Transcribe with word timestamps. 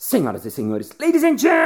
Senhoras 0.00 0.46
e 0.46 0.50
senhores, 0.50 0.92
ladies 1.00 1.24
and 1.24 1.36
gentlemen, 1.36 1.58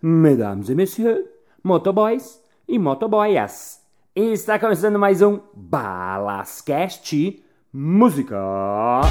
mesdames 0.00 0.70
et 0.70 0.74
messieurs, 0.74 1.26
motoboys 1.62 2.40
e 2.66 2.78
motoboyas, 2.78 3.82
está 4.14 4.58
começando 4.58 4.98
mais 4.98 5.20
um 5.20 5.38
Balascast 5.54 7.44
Música. 7.70 9.02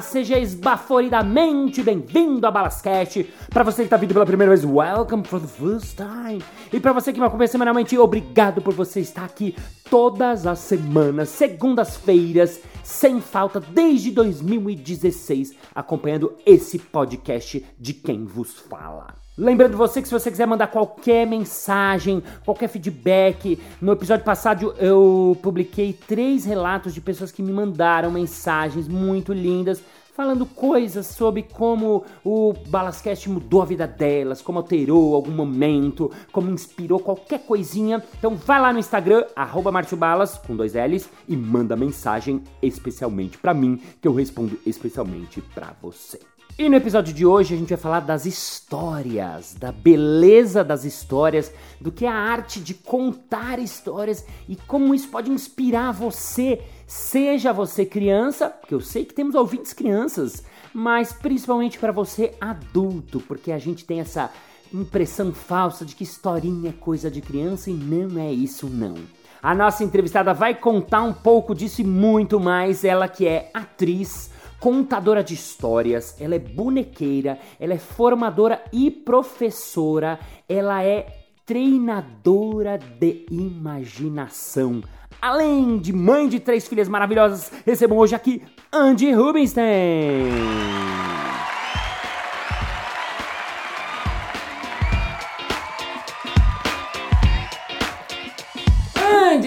Seja 0.00 0.38
esbaforidamente 0.38 1.82
bem-vindo 1.82 2.46
a 2.46 2.50
Balascast. 2.50 3.22
Para 3.50 3.64
você 3.64 3.82
que 3.82 3.86
está 3.86 3.96
vindo 3.96 4.12
pela 4.12 4.26
primeira 4.26 4.54
vez, 4.54 4.64
welcome 4.64 5.24
for 5.24 5.40
the 5.40 5.46
first 5.46 5.96
time. 5.96 6.42
E 6.72 6.80
para 6.80 6.92
você 6.92 7.12
que 7.12 7.20
me 7.20 7.26
acompanha 7.26 7.48
semanalmente, 7.48 7.96
obrigado 7.98 8.62
por 8.62 8.74
você 8.74 9.00
estar 9.00 9.24
aqui 9.24 9.54
todas 9.90 10.46
as 10.46 10.58
semanas, 10.60 11.28
segundas-feiras, 11.30 12.60
sem 12.82 13.20
falta, 13.20 13.60
desde 13.60 14.10
2016, 14.10 15.54
acompanhando 15.74 16.36
esse 16.46 16.78
podcast 16.78 17.64
de 17.78 17.94
quem 17.94 18.24
vos 18.24 18.58
fala. 18.58 19.14
Lembrando 19.40 19.74
você 19.74 20.02
que 20.02 20.08
se 20.08 20.12
você 20.12 20.30
quiser 20.30 20.46
mandar 20.46 20.66
qualquer 20.66 21.26
mensagem, 21.26 22.22
qualquer 22.44 22.68
feedback, 22.68 23.58
no 23.80 23.92
episódio 23.92 24.22
passado 24.22 24.74
eu 24.78 25.34
publiquei 25.40 25.94
três 25.94 26.44
relatos 26.44 26.92
de 26.92 27.00
pessoas 27.00 27.32
que 27.32 27.42
me 27.42 27.50
mandaram 27.50 28.10
mensagens 28.10 28.86
muito 28.86 29.32
lindas 29.32 29.82
falando 30.14 30.44
coisas 30.44 31.06
sobre 31.06 31.42
como 31.42 32.04
o 32.22 32.52
Balascast 32.68 33.30
mudou 33.30 33.62
a 33.62 33.64
vida 33.64 33.86
delas, 33.86 34.42
como 34.42 34.58
alterou 34.58 35.14
algum 35.14 35.32
momento, 35.32 36.12
como 36.30 36.50
inspirou 36.50 37.00
qualquer 37.00 37.40
coisinha. 37.46 38.04
Então 38.18 38.36
vai 38.36 38.60
lá 38.60 38.74
no 38.74 38.78
Instagram, 38.78 39.24
arroba 39.34 39.72
Balas, 39.96 40.36
com 40.36 40.54
dois 40.54 40.74
L's, 40.74 41.08
e 41.26 41.34
manda 41.34 41.74
mensagem 41.74 42.42
especialmente 42.60 43.38
para 43.38 43.54
mim, 43.54 43.80
que 44.02 44.06
eu 44.06 44.12
respondo 44.12 44.60
especialmente 44.66 45.40
para 45.40 45.74
você. 45.80 46.20
E 46.60 46.68
no 46.68 46.76
episódio 46.76 47.14
de 47.14 47.24
hoje 47.24 47.54
a 47.54 47.56
gente 47.56 47.70
vai 47.70 47.78
falar 47.78 48.00
das 48.00 48.26
histórias, 48.26 49.54
da 49.54 49.72
beleza 49.72 50.62
das 50.62 50.84
histórias, 50.84 51.50
do 51.80 51.90
que 51.90 52.04
é 52.04 52.08
a 52.10 52.14
arte 52.14 52.60
de 52.60 52.74
contar 52.74 53.58
histórias 53.58 54.26
e 54.46 54.56
como 54.56 54.94
isso 54.94 55.08
pode 55.08 55.30
inspirar 55.30 55.90
você, 55.90 56.60
seja 56.86 57.50
você 57.50 57.86
criança, 57.86 58.50
porque 58.50 58.74
eu 58.74 58.80
sei 58.82 59.06
que 59.06 59.14
temos 59.14 59.34
ouvintes 59.34 59.72
crianças, 59.72 60.44
mas 60.74 61.14
principalmente 61.14 61.78
para 61.78 61.92
você 61.92 62.34
adulto, 62.38 63.20
porque 63.20 63.52
a 63.52 63.58
gente 63.58 63.86
tem 63.86 64.00
essa 64.00 64.30
impressão 64.70 65.32
falsa 65.32 65.86
de 65.86 65.96
que 65.96 66.04
historinha 66.04 66.68
é 66.68 66.72
coisa 66.74 67.10
de 67.10 67.22
criança 67.22 67.70
e 67.70 67.72
não 67.72 68.20
é 68.20 68.30
isso 68.30 68.68
não. 68.68 68.96
A 69.42 69.54
nossa 69.54 69.82
entrevistada 69.82 70.34
vai 70.34 70.54
contar 70.54 71.00
um 71.04 71.14
pouco 71.14 71.54
disso 71.54 71.80
e 71.80 71.84
muito 71.84 72.38
mais, 72.38 72.84
ela 72.84 73.08
que 73.08 73.26
é 73.26 73.50
atriz, 73.54 74.28
contadora 74.60 75.24
de 75.24 75.34
histórias, 75.34 76.14
ela 76.20 76.34
é 76.34 76.38
bonequeira, 76.38 77.38
ela 77.58 77.72
é 77.72 77.78
formadora 77.78 78.62
e 78.72 78.90
professora, 78.90 80.20
ela 80.48 80.84
é 80.84 81.06
treinadora 81.46 82.78
de 82.78 83.26
imaginação. 83.30 84.82
Além 85.20 85.78
de 85.78 85.92
mãe 85.92 86.28
de 86.28 86.38
três 86.38 86.68
filhas 86.68 86.88
maravilhosas, 86.88 87.50
recebam 87.66 87.98
hoje 87.98 88.14
aqui 88.14 88.42
Andy 88.72 89.12
Rubinstein. 89.12 89.64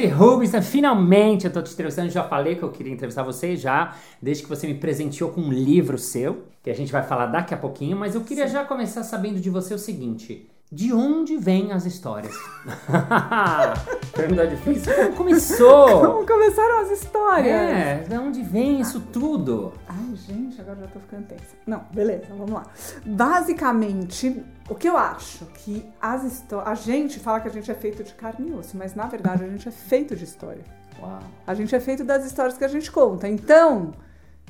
Andy 0.03 0.11
Rubinstein, 0.11 0.61
finalmente 0.61 1.45
eu 1.45 1.53
tô 1.53 1.61
te 1.61 1.71
entrevistando. 1.71 2.09
Já 2.09 2.23
falei 2.23 2.55
que 2.55 2.63
eu 2.63 2.69
queria 2.69 2.91
entrevistar 2.91 3.23
você 3.23 3.55
já, 3.55 3.95
desde 4.21 4.43
que 4.43 4.49
você 4.49 4.67
me 4.67 4.73
presenteou 4.73 5.31
com 5.31 5.39
um 5.39 5.51
livro 5.51 5.97
seu, 5.97 6.43
que 6.61 6.69
a 6.69 6.75
gente 6.75 6.91
vai 6.91 7.03
falar 7.03 7.27
daqui 7.27 7.53
a 7.53 7.57
pouquinho, 7.57 7.95
mas 7.95 8.13
eu 8.13 8.21
queria 8.21 8.47
Sim. 8.47 8.53
já 8.53 8.65
começar 8.65 9.03
sabendo 9.03 9.39
de 9.39 9.49
você 9.49 9.73
o 9.73 9.79
seguinte: 9.79 10.49
de 10.69 10.91
onde 10.91 11.37
vêm 11.37 11.71
as 11.71 11.85
histórias? 11.85 12.35
Pergunta 14.13 14.47
difícil. 14.47 14.93
Como 14.93 15.15
começou? 15.15 16.01
Como 16.01 16.27
começaram 16.27 16.81
as 16.81 16.91
histórias? 16.91 17.55
É, 17.55 18.05
de 18.09 18.17
onde 18.17 18.41
vem 18.41 18.81
isso 18.81 18.99
tudo? 18.99 19.71
Ai, 19.87 20.15
gente, 20.15 20.59
agora 20.59 20.79
já 20.81 20.87
tô 20.87 20.99
ficando 20.99 21.27
tensa. 21.27 21.55
Não, 21.65 21.85
beleza, 21.93 22.25
vamos 22.29 22.51
lá. 22.51 22.63
Basicamente, 23.05 24.43
o 24.69 24.75
que 24.75 24.87
eu 24.87 24.97
acho 24.97 25.45
que 25.47 25.85
as 26.01 26.23
histórias. 26.23 26.67
A 26.67 26.75
gente 26.75 27.19
fala 27.19 27.39
que 27.39 27.47
a 27.47 27.51
gente 27.51 27.69
é 27.69 27.75
feito 27.75 28.03
de 28.03 28.13
carne 28.13 28.49
e 28.49 28.53
osso, 28.53 28.77
mas 28.77 28.95
na 28.95 29.07
verdade 29.07 29.43
a 29.43 29.49
gente 29.49 29.67
é 29.67 29.71
feito 29.71 30.15
de 30.15 30.23
história. 30.23 30.63
Uau. 31.01 31.19
A 31.45 31.53
gente 31.53 31.75
é 31.75 31.79
feito 31.79 32.03
das 32.03 32.25
histórias 32.25 32.57
que 32.57 32.63
a 32.63 32.67
gente 32.67 32.91
conta. 32.91 33.27
Então, 33.27 33.93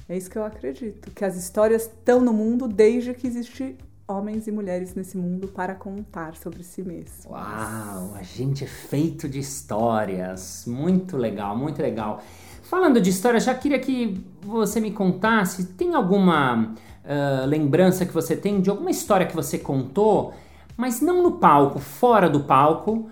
é 0.07 0.15
isso 0.15 0.29
que 0.29 0.37
eu 0.37 0.45
acredito. 0.45 1.09
Que 1.11 1.25
as 1.25 1.35
histórias 1.35 1.83
estão 1.83 2.21
no 2.21 2.33
mundo 2.33 2.67
desde 2.67 3.13
que 3.13 3.25
existe 3.25 3.75
homens 4.07 4.47
e 4.47 4.51
mulheres 4.51 4.93
nesse 4.93 5.17
mundo 5.17 5.47
para 5.47 5.73
contar 5.73 6.35
sobre 6.35 6.63
si 6.63 6.83
mesmos. 6.83 7.25
Uau, 7.25 8.13
a 8.15 8.21
gente 8.21 8.63
é 8.63 8.67
feito 8.67 9.27
de 9.27 9.39
histórias. 9.39 10.65
Muito 10.67 11.17
legal, 11.17 11.57
muito 11.57 11.81
legal. 11.81 12.21
Falando 12.61 13.01
de 13.01 13.09
história, 13.09 13.39
já 13.39 13.55
queria 13.55 13.79
que 13.79 14.23
você 14.41 14.79
me 14.79 14.91
contasse, 14.91 15.65
tem 15.73 15.95
alguma 15.95 16.73
lembrança 17.47 18.05
que 18.05 18.13
você 18.13 18.35
tem 18.35 18.61
de 18.61 18.69
alguma 18.69 18.91
história 18.91 19.25
que 19.25 19.35
você 19.35 19.57
contou, 19.57 20.33
mas 20.77 21.01
não 21.01 21.21
no 21.21 21.33
palco, 21.33 21.79
fora 21.79 22.29
do 22.29 22.41
palco, 22.41 23.09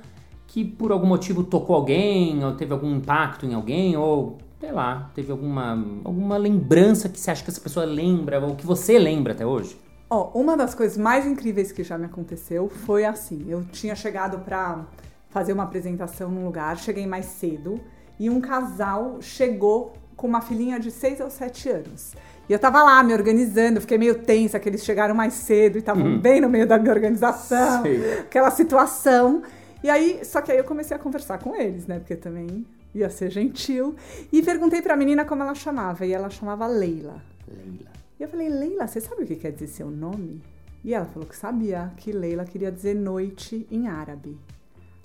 que 0.47 0.66
por 0.66 0.91
algum 0.91 1.07
motivo 1.07 1.44
tocou 1.44 1.75
alguém, 1.75 2.44
ou 2.44 2.53
teve 2.53 2.74
algum 2.74 2.96
impacto 2.96 3.46
em 3.46 3.53
alguém, 3.53 3.96
ou 3.96 4.38
sei 4.59 4.72
lá, 4.72 5.09
teve 5.16 5.31
alguma, 5.31 5.74
alguma 6.03 6.38
lembrança 6.38 7.09
que 7.09 7.19
você 7.19 7.31
acha 7.31 7.44
que 7.44 7.50
essa 7.50 7.62
pessoa 7.62 7.85
lembra, 7.85 8.40
ou 8.40 8.56
que 8.56 8.66
você 8.66 9.00
lembra 9.00 9.34
até 9.34 9.46
hoje? 9.46 9.78
Ó, 10.09 10.31
oh, 10.34 10.40
uma 10.40 10.57
das 10.57 10.75
coisas 10.75 10.97
mais 10.97 11.25
incríveis 11.25 11.72
que 11.72 11.84
já 11.84 11.97
me 11.97 12.06
aconteceu 12.06 12.69
foi 12.69 13.06
assim: 13.06 13.46
eu 13.47 13.63
tinha 13.72 13.96
chegado 13.96 14.40
para 14.40 14.85
fazer 15.30 15.53
uma 15.53 15.63
apresentação 15.63 16.30
num 16.30 16.46
lugar, 16.46 16.78
cheguei 16.78 17.07
mais 17.07 17.25
cedo 17.25 17.80
e 18.19 18.30
um 18.30 18.41
casal 18.41 19.22
chegou 19.22 19.94
com 20.16 20.28
uma 20.28 20.41
filhinha 20.41 20.80
de 20.80 20.91
6 20.91 21.22
ou 21.22 21.30
7 21.30 21.69
anos. 21.69 22.13
E 22.51 22.53
eu 22.53 22.59
tava 22.59 22.84
lá 22.84 23.01
me 23.01 23.13
organizando, 23.13 23.79
fiquei 23.79 23.97
meio 23.97 24.13
tensa 24.13 24.59
que 24.59 24.67
eles 24.67 24.84
chegaram 24.84 25.16
mais 25.16 25.35
cedo 25.35 25.78
e 25.78 25.79
estavam 25.79 26.03
uhum. 26.03 26.19
bem 26.19 26.41
no 26.41 26.50
meio 26.50 26.67
da 26.67 26.78
minha 26.78 26.94
organização, 26.94 27.81
aquela 28.19 28.51
situação. 28.51 29.41
E 29.81 29.89
aí, 29.89 30.19
só 30.25 30.41
que 30.41 30.51
aí 30.51 30.57
eu 30.57 30.66
comecei 30.66 30.94
a 30.94 31.00
conversar 31.00 31.38
com 31.38 31.56
eles, 31.56 31.88
né? 31.88 32.00
Porque 32.00 32.13
também 32.13 32.66
ia 32.94 33.09
ser 33.09 33.29
gentil. 33.29 33.95
E 34.34 34.44
perguntei 34.44 34.81
pra 34.81 34.97
menina 34.97 35.23
como 35.23 35.41
ela 35.41 35.56
chamava, 35.56 36.06
e 36.06 36.12
ela 36.12 36.29
chamava 36.29 36.67
Leila. 36.67 37.23
Leila. 37.47 37.89
E 38.19 38.23
eu 38.23 38.28
falei, 38.28 38.50
Leila, 38.50 38.85
você 38.85 39.00
sabe 39.00 39.23
o 39.23 39.25
que 39.25 39.38
quer 39.38 39.53
dizer 39.53 39.68
seu 39.68 39.89
nome? 39.89 40.41
E 40.83 40.94
ela 40.94 41.06
falou 41.06 41.29
que 41.29 41.38
sabia, 41.38 41.94
que 41.95 42.12
Leila 42.12 42.44
queria 42.44 42.69
dizer 42.69 42.95
noite 42.95 43.66
em 43.72 43.88
árabe. 43.88 44.38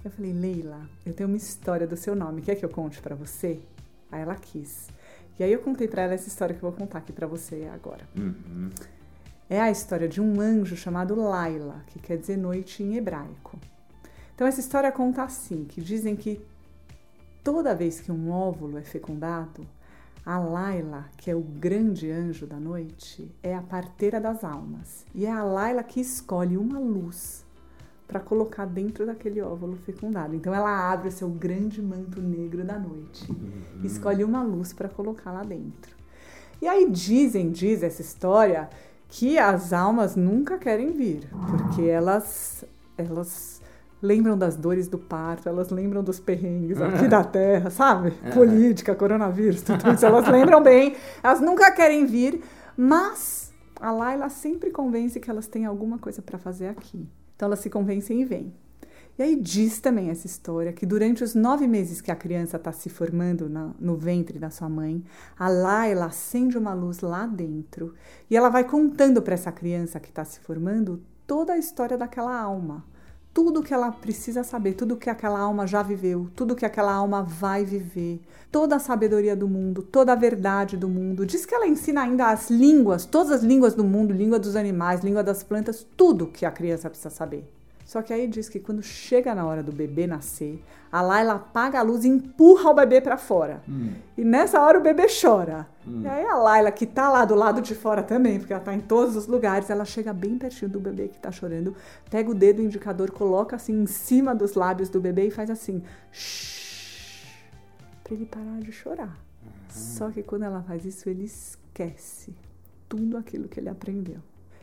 Eu 0.04 0.10
falei, 0.10 0.32
Leila, 0.32 0.80
eu 1.06 1.14
tenho 1.14 1.28
uma 1.28 1.36
história 1.36 1.86
do 1.86 1.96
seu 1.96 2.16
nome, 2.16 2.42
quer 2.42 2.56
que 2.56 2.64
eu 2.64 2.70
conte 2.70 3.00
para 3.00 3.14
você? 3.14 3.60
Aí 4.10 4.20
ela 4.20 4.34
quis. 4.34 4.88
E 5.38 5.44
aí 5.44 5.52
eu 5.52 5.60
contei 5.60 5.86
para 5.86 6.02
ela 6.02 6.14
essa 6.14 6.28
história 6.28 6.54
que 6.54 6.62
eu 6.62 6.70
vou 6.70 6.78
contar 6.78 6.98
aqui 6.98 7.12
para 7.12 7.26
você 7.26 7.68
agora. 7.72 8.08
Uhum. 8.16 8.70
É 9.48 9.60
a 9.60 9.70
história 9.70 10.08
de 10.08 10.20
um 10.20 10.40
anjo 10.40 10.76
chamado 10.76 11.14
Laila, 11.14 11.84
que 11.86 11.98
quer 11.98 12.16
dizer 12.16 12.36
noite 12.36 12.82
em 12.82 12.96
hebraico. 12.96 13.58
Então 14.34 14.46
essa 14.46 14.60
história 14.60 14.90
conta 14.90 15.22
assim, 15.22 15.64
que 15.64 15.80
dizem 15.80 16.16
que 16.16 16.40
toda 17.44 17.74
vez 17.74 18.00
que 18.00 18.10
um 18.10 18.30
óvulo 18.30 18.76
é 18.76 18.82
fecundado, 18.82 19.66
a 20.24 20.38
Laila, 20.38 21.08
que 21.16 21.30
é 21.30 21.36
o 21.36 21.40
grande 21.40 22.10
anjo 22.10 22.46
da 22.46 22.58
noite, 22.58 23.32
é 23.40 23.54
a 23.54 23.62
parteira 23.62 24.20
das 24.20 24.42
almas. 24.42 25.06
E 25.14 25.24
é 25.24 25.30
a 25.30 25.44
Laila 25.44 25.84
que 25.84 26.00
escolhe 26.00 26.56
uma 26.56 26.80
luz 26.80 27.45
para 28.06 28.20
colocar 28.20 28.64
dentro 28.66 29.04
daquele 29.04 29.40
óvulo 29.40 29.76
fecundado. 29.76 30.34
Então 30.34 30.54
ela 30.54 30.92
abre 30.92 31.08
o 31.08 31.12
seu 31.12 31.28
grande 31.28 31.82
manto 31.82 32.20
negro 32.20 32.64
da 32.64 32.78
noite. 32.78 33.30
Uhum. 33.30 33.84
Escolhe 33.84 34.22
uma 34.22 34.42
luz 34.42 34.72
para 34.72 34.88
colocar 34.88 35.32
lá 35.32 35.42
dentro. 35.42 35.94
E 36.62 36.68
aí 36.68 36.88
dizem, 36.90 37.50
diz 37.50 37.82
essa 37.82 38.00
história, 38.00 38.68
que 39.08 39.38
as 39.38 39.72
almas 39.72 40.16
nunca 40.16 40.58
querem 40.58 40.92
vir, 40.92 41.28
porque 41.50 41.82
elas 41.82 42.64
elas 42.96 43.60
lembram 44.00 44.38
das 44.38 44.56
dores 44.56 44.88
do 44.88 44.98
parto, 44.98 45.48
elas 45.48 45.70
lembram 45.70 46.02
dos 46.02 46.20
perrengues 46.20 46.80
aqui 46.80 47.08
da 47.08 47.24
Terra, 47.24 47.70
sabe? 47.70 48.12
Política, 48.32 48.94
coronavírus, 48.94 49.62
tudo 49.62 49.90
isso. 49.90 50.06
Elas 50.06 50.28
lembram 50.28 50.62
bem, 50.62 50.96
elas 51.22 51.40
nunca 51.40 51.70
querem 51.72 52.06
vir, 52.06 52.42
mas 52.76 53.52
a 53.80 53.90
Laila 53.90 54.28
sempre 54.28 54.70
convence 54.70 55.18
que 55.20 55.30
elas 55.30 55.46
têm 55.46 55.66
alguma 55.66 55.98
coisa 55.98 56.22
para 56.22 56.38
fazer 56.38 56.68
aqui. 56.68 57.06
Então 57.36 57.46
elas 57.46 57.60
se 57.60 57.70
convencem 57.70 58.22
e 58.22 58.24
vêm. 58.24 58.52
E 59.18 59.22
aí 59.22 59.34
diz 59.34 59.80
também 59.80 60.10
essa 60.10 60.26
história 60.26 60.72
que 60.72 60.84
durante 60.84 61.24
os 61.24 61.34
nove 61.34 61.66
meses 61.66 62.02
que 62.02 62.10
a 62.10 62.16
criança 62.16 62.58
está 62.58 62.70
se 62.70 62.90
formando 62.90 63.48
na, 63.48 63.70
no 63.78 63.96
ventre 63.96 64.38
da 64.38 64.50
sua 64.50 64.68
mãe, 64.68 65.02
a 65.38 65.48
Laila 65.48 66.06
acende 66.06 66.58
uma 66.58 66.74
luz 66.74 67.00
lá 67.00 67.26
dentro 67.26 67.94
e 68.28 68.36
ela 68.36 68.50
vai 68.50 68.64
contando 68.64 69.22
para 69.22 69.32
essa 69.32 69.50
criança 69.50 69.98
que 69.98 70.10
está 70.10 70.22
se 70.22 70.40
formando 70.40 71.02
toda 71.26 71.54
a 71.54 71.58
história 71.58 71.96
daquela 71.96 72.38
alma. 72.38 72.84
Tudo 73.36 73.62
que 73.62 73.74
ela 73.74 73.92
precisa 73.92 74.42
saber, 74.42 74.72
tudo 74.72 74.96
que 74.96 75.10
aquela 75.10 75.38
alma 75.38 75.66
já 75.66 75.82
viveu, 75.82 76.30
tudo 76.34 76.56
que 76.56 76.64
aquela 76.64 76.90
alma 76.90 77.22
vai 77.22 77.66
viver, 77.66 78.18
toda 78.50 78.76
a 78.76 78.78
sabedoria 78.78 79.36
do 79.36 79.46
mundo, 79.46 79.82
toda 79.82 80.14
a 80.14 80.16
verdade 80.16 80.74
do 80.74 80.88
mundo. 80.88 81.26
Diz 81.26 81.44
que 81.44 81.54
ela 81.54 81.66
ensina 81.66 82.00
ainda 82.00 82.30
as 82.30 82.48
línguas, 82.48 83.04
todas 83.04 83.30
as 83.30 83.42
línguas 83.42 83.74
do 83.74 83.84
mundo, 83.84 84.14
língua 84.14 84.38
dos 84.38 84.56
animais, 84.56 85.02
língua 85.02 85.22
das 85.22 85.42
plantas, 85.42 85.86
tudo 85.98 86.28
que 86.28 86.46
a 86.46 86.50
criança 86.50 86.88
precisa 86.88 87.10
saber. 87.10 87.46
Só 87.86 88.02
que 88.02 88.12
aí 88.12 88.26
diz 88.26 88.48
que 88.48 88.58
quando 88.58 88.82
chega 88.82 89.32
na 89.32 89.46
hora 89.46 89.62
do 89.62 89.70
bebê 89.70 90.08
nascer, 90.08 90.60
a 90.90 91.00
Laila 91.00 91.34
apaga 91.34 91.78
a 91.78 91.82
luz 91.82 92.04
e 92.04 92.08
empurra 92.08 92.70
o 92.70 92.74
bebê 92.74 93.00
para 93.00 93.16
fora. 93.16 93.62
Hum. 93.68 93.92
E 94.18 94.24
nessa 94.24 94.60
hora 94.60 94.76
o 94.76 94.82
bebê 94.82 95.06
chora. 95.06 95.68
Hum. 95.86 96.02
E 96.02 96.08
aí 96.08 96.26
a 96.26 96.34
Laila, 96.34 96.72
que 96.72 96.84
tá 96.84 97.08
lá 97.08 97.24
do 97.24 97.36
lado 97.36 97.62
de 97.62 97.76
fora 97.76 98.02
também, 98.02 98.40
porque 98.40 98.52
ela 98.52 98.60
tá 98.62 98.74
em 98.74 98.80
todos 98.80 99.14
os 99.14 99.28
lugares, 99.28 99.70
ela 99.70 99.84
chega 99.84 100.12
bem 100.12 100.36
pertinho 100.36 100.68
do 100.68 100.80
bebê 100.80 101.06
que 101.06 101.18
tá 101.20 101.30
chorando, 101.30 101.76
pega 102.10 102.28
o 102.28 102.34
dedo 102.34 102.60
indicador, 102.60 103.12
coloca 103.12 103.54
assim 103.54 103.82
em 103.82 103.86
cima 103.86 104.34
dos 104.34 104.54
lábios 104.54 104.88
do 104.88 105.00
bebê 105.00 105.28
e 105.28 105.30
faz 105.30 105.48
assim, 105.48 105.80
shh, 106.10 107.24
pra 108.02 108.14
ele 108.14 108.26
parar 108.26 108.58
de 108.58 108.72
chorar. 108.72 109.16
Uhum. 109.44 109.50
Só 109.70 110.10
que 110.10 110.24
quando 110.24 110.42
ela 110.42 110.60
faz 110.60 110.84
isso, 110.84 111.08
ele 111.08 111.24
esquece 111.24 112.34
tudo 112.88 113.16
aquilo 113.16 113.46
que 113.46 113.60
ele 113.60 113.68
aprendeu. 113.68 114.18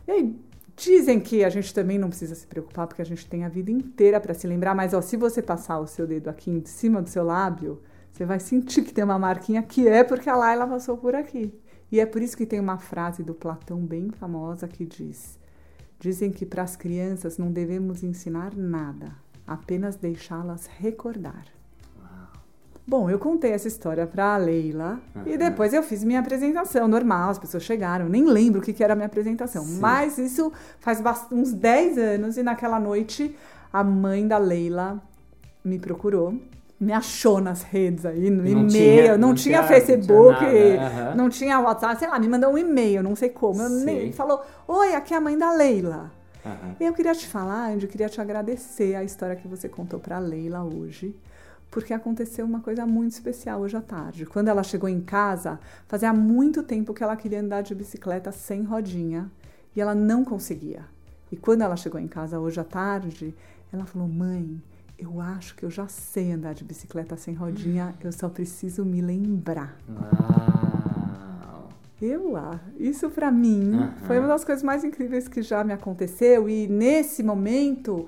E 0.05 0.11
aí, 0.11 0.35
Dizem 0.75 1.19
que 1.19 1.43
a 1.43 1.49
gente 1.49 1.73
também 1.73 1.99
não 1.99 2.09
precisa 2.09 2.33
se 2.33 2.47
preocupar 2.47 2.87
porque 2.87 3.01
a 3.01 3.05
gente 3.05 3.27
tem 3.27 3.43
a 3.43 3.49
vida 3.49 3.71
inteira 3.71 4.19
para 4.19 4.33
se 4.33 4.47
lembrar, 4.47 4.73
mas 4.73 4.93
ó, 4.93 5.01
se 5.01 5.15
você 5.15 5.41
passar 5.41 5.79
o 5.79 5.87
seu 5.87 6.07
dedo 6.07 6.29
aqui 6.29 6.49
em 6.49 6.65
cima 6.65 7.01
do 7.01 7.09
seu 7.09 7.23
lábio, 7.23 7.81
você 8.11 8.25
vai 8.25 8.39
sentir 8.39 8.83
que 8.83 8.93
tem 8.93 9.03
uma 9.03 9.19
marquinha 9.19 9.61
que 9.61 9.87
é 9.87 10.03
porque 10.03 10.29
a 10.29 10.35
Laila 10.35 10.67
passou 10.67 10.97
por 10.97 11.15
aqui. 11.15 11.53
E 11.91 11.99
é 11.99 12.05
por 12.05 12.21
isso 12.21 12.35
que 12.35 12.45
tem 12.45 12.59
uma 12.59 12.79
frase 12.79 13.21
do 13.21 13.35
Platão 13.35 13.79
bem 13.85 14.09
famosa 14.09 14.67
que 14.67 14.83
diz: 14.83 15.37
Dizem 15.99 16.31
que 16.31 16.45
para 16.45 16.63
as 16.63 16.75
crianças 16.75 17.37
não 17.37 17.51
devemos 17.51 18.03
ensinar 18.03 18.55
nada, 18.55 19.15
apenas 19.45 19.95
deixá-las 19.95 20.65
recordar. 20.65 21.45
Bom, 22.85 23.09
eu 23.09 23.18
contei 23.18 23.51
essa 23.51 23.68
história 23.68 24.06
pra 24.06 24.35
Leila 24.35 25.00
uhum. 25.15 25.24
e 25.25 25.38
depois 25.38 25.74
eu 25.74 25.81
fiz 25.81 26.03
minha 26.03 26.19
apresentação 26.19 26.85
normal, 26.85 27.30
as 27.30 27.39
pessoas 27.39 27.63
chegaram, 27.63 28.09
nem 28.09 28.25
lembro 28.25 28.59
o 28.59 28.63
que, 28.63 28.74
que 28.74 28.83
era 28.83 28.91
a 28.91 28.95
minha 28.95 29.06
apresentação, 29.06 29.63
Sim. 29.63 29.80
mas 29.80 30.18
isso 30.18 30.51
faz 30.80 31.01
uns 31.31 31.53
10 31.53 31.97
anos 31.97 32.38
e 32.38 32.44
naquela 32.44 32.80
noite 32.81 33.35
a 33.71 33.83
mãe 33.83 34.27
da 34.27 34.38
Leila 34.38 35.01
me 35.63 35.80
procurou 35.80 36.38
me 36.83 36.91
achou 36.91 37.39
nas 37.39 37.63
redes 37.63 38.06
aí, 38.06 38.30
no 38.30 38.45
e-mail, 38.45 39.18
não, 39.18 39.30
não, 39.30 39.35
tinha, 39.35 39.59
tinha 39.59 39.63
Facebook, 39.63 40.44
não 40.44 40.51
tinha, 40.51 40.51
uhum. 40.51 41.15
não 41.15 41.30
tinha 41.30 41.59
WhatsApp, 41.62 41.97
sei 41.97 42.09
lá, 42.09 42.19
me 42.19 42.27
mandou 42.27 42.51
um 42.51 42.57
e-mail, 42.57 43.01
não 43.01 43.15
sei 43.15 43.30
como. 43.30 43.62
Eu 43.62 43.69
nem, 43.69 44.12
falou: 44.12 44.41
Oi, 44.68 44.94
aqui 44.94 45.13
é 45.13 45.18
a 45.18 45.21
mãe 45.21 45.38
da 45.38 45.53
Leila. 45.53 46.12
Uhum. 46.45 46.75
E 46.77 46.83
eu 46.83 46.94
queria 46.94 47.15
te 47.15 47.25
falar, 47.25 47.71
Andy, 47.71 47.85
eu 47.85 47.89
queria 47.89 48.09
te 48.09 48.19
agradecer 48.19 48.95
a 48.95 49.03
história 49.03 49.33
que 49.33 49.47
você 49.47 49.69
contou 49.69 49.97
para 49.97 50.18
a 50.18 50.19
Leila 50.19 50.62
hoje 50.62 51.15
porque 51.73 51.91
aconteceu 51.91 52.45
uma 52.45 52.59
coisa 52.59 52.85
muito 52.85 53.13
especial 53.13 53.59
hoje 53.61 53.75
à 53.75 53.81
tarde. 53.81 54.27
Quando 54.27 54.47
ela 54.47 54.61
chegou 54.61 54.87
em 54.87 55.01
casa, 55.01 55.59
fazia 55.87 56.13
muito 56.13 56.61
tempo 56.61 56.93
que 56.93 57.03
ela 57.03 57.15
queria 57.15 57.41
andar 57.41 57.63
de 57.63 57.73
bicicleta 57.73 58.31
sem 58.31 58.61
rodinha 58.61 59.29
e 59.75 59.81
ela 59.81 59.95
não 59.95 60.23
conseguia. 60.23 60.85
E 61.31 61.35
quando 61.35 61.63
ela 61.63 61.75
chegou 61.75 61.99
em 61.99 62.07
casa 62.07 62.39
hoje 62.39 62.59
à 62.59 62.63
tarde, 62.63 63.35
ela 63.71 63.87
falou: 63.87 64.07
Mãe, 64.07 64.61
eu 64.99 65.19
acho 65.19 65.55
que 65.55 65.65
eu 65.65 65.71
já 65.71 65.87
sei 65.87 66.33
andar 66.33 66.53
de 66.53 66.63
bicicleta 66.63 67.17
sem 67.17 67.33
rodinha, 67.33 67.95
eu 68.03 68.11
só 68.11 68.29
preciso 68.29 68.85
me 68.85 69.01
lembrar. 69.01 69.75
Uau. 69.89 71.69
Eu, 71.99 72.35
ah, 72.37 72.59
isso 72.77 73.09
para 73.09 73.31
mim 73.31 73.73
uhum. 73.73 73.91
foi 74.05 74.19
uma 74.19 74.27
das 74.27 74.43
coisas 74.43 74.63
mais 74.63 74.83
incríveis 74.83 75.27
que 75.27 75.41
já 75.41 75.63
me 75.63 75.73
aconteceu 75.73 76.47
e 76.47 76.67
nesse 76.67 77.23
momento 77.23 78.07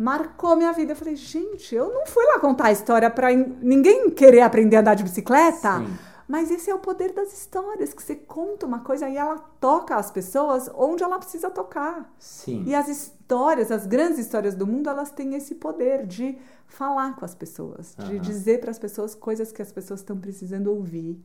marcou 0.00 0.56
minha 0.56 0.72
vida. 0.72 0.92
Eu 0.92 0.96
falei, 0.96 1.14
gente, 1.14 1.74
eu 1.74 1.92
não 1.92 2.06
fui 2.06 2.24
lá 2.24 2.40
contar 2.40 2.68
a 2.68 2.72
história 2.72 3.10
para 3.10 3.30
ninguém 3.34 4.08
querer 4.10 4.40
aprender 4.40 4.76
a 4.76 4.80
andar 4.80 4.94
de 4.94 5.02
bicicleta. 5.02 5.78
Sim. 5.78 5.98
Mas 6.26 6.50
esse 6.50 6.70
é 6.70 6.74
o 6.74 6.78
poder 6.78 7.12
das 7.12 7.34
histórias, 7.34 7.92
que 7.92 8.02
você 8.02 8.14
conta 8.14 8.64
uma 8.64 8.78
coisa 8.78 9.08
e 9.10 9.16
ela 9.16 9.36
toca 9.60 9.96
as 9.96 10.10
pessoas 10.10 10.70
onde 10.74 11.02
ela 11.02 11.18
precisa 11.18 11.50
tocar. 11.50 12.10
Sim. 12.18 12.62
E 12.66 12.74
as 12.74 12.88
histórias, 12.88 13.70
as 13.70 13.84
grandes 13.84 14.18
histórias 14.18 14.54
do 14.54 14.66
mundo, 14.66 14.88
elas 14.88 15.10
têm 15.10 15.34
esse 15.34 15.56
poder 15.56 16.06
de 16.06 16.38
falar 16.66 17.16
com 17.16 17.24
as 17.24 17.34
pessoas, 17.34 17.94
uhum. 17.98 18.06
de 18.06 18.20
dizer 18.20 18.60
para 18.60 18.70
as 18.70 18.78
pessoas 18.78 19.14
coisas 19.14 19.52
que 19.52 19.60
as 19.60 19.72
pessoas 19.72 20.00
estão 20.00 20.16
precisando 20.16 20.68
ouvir 20.68 21.20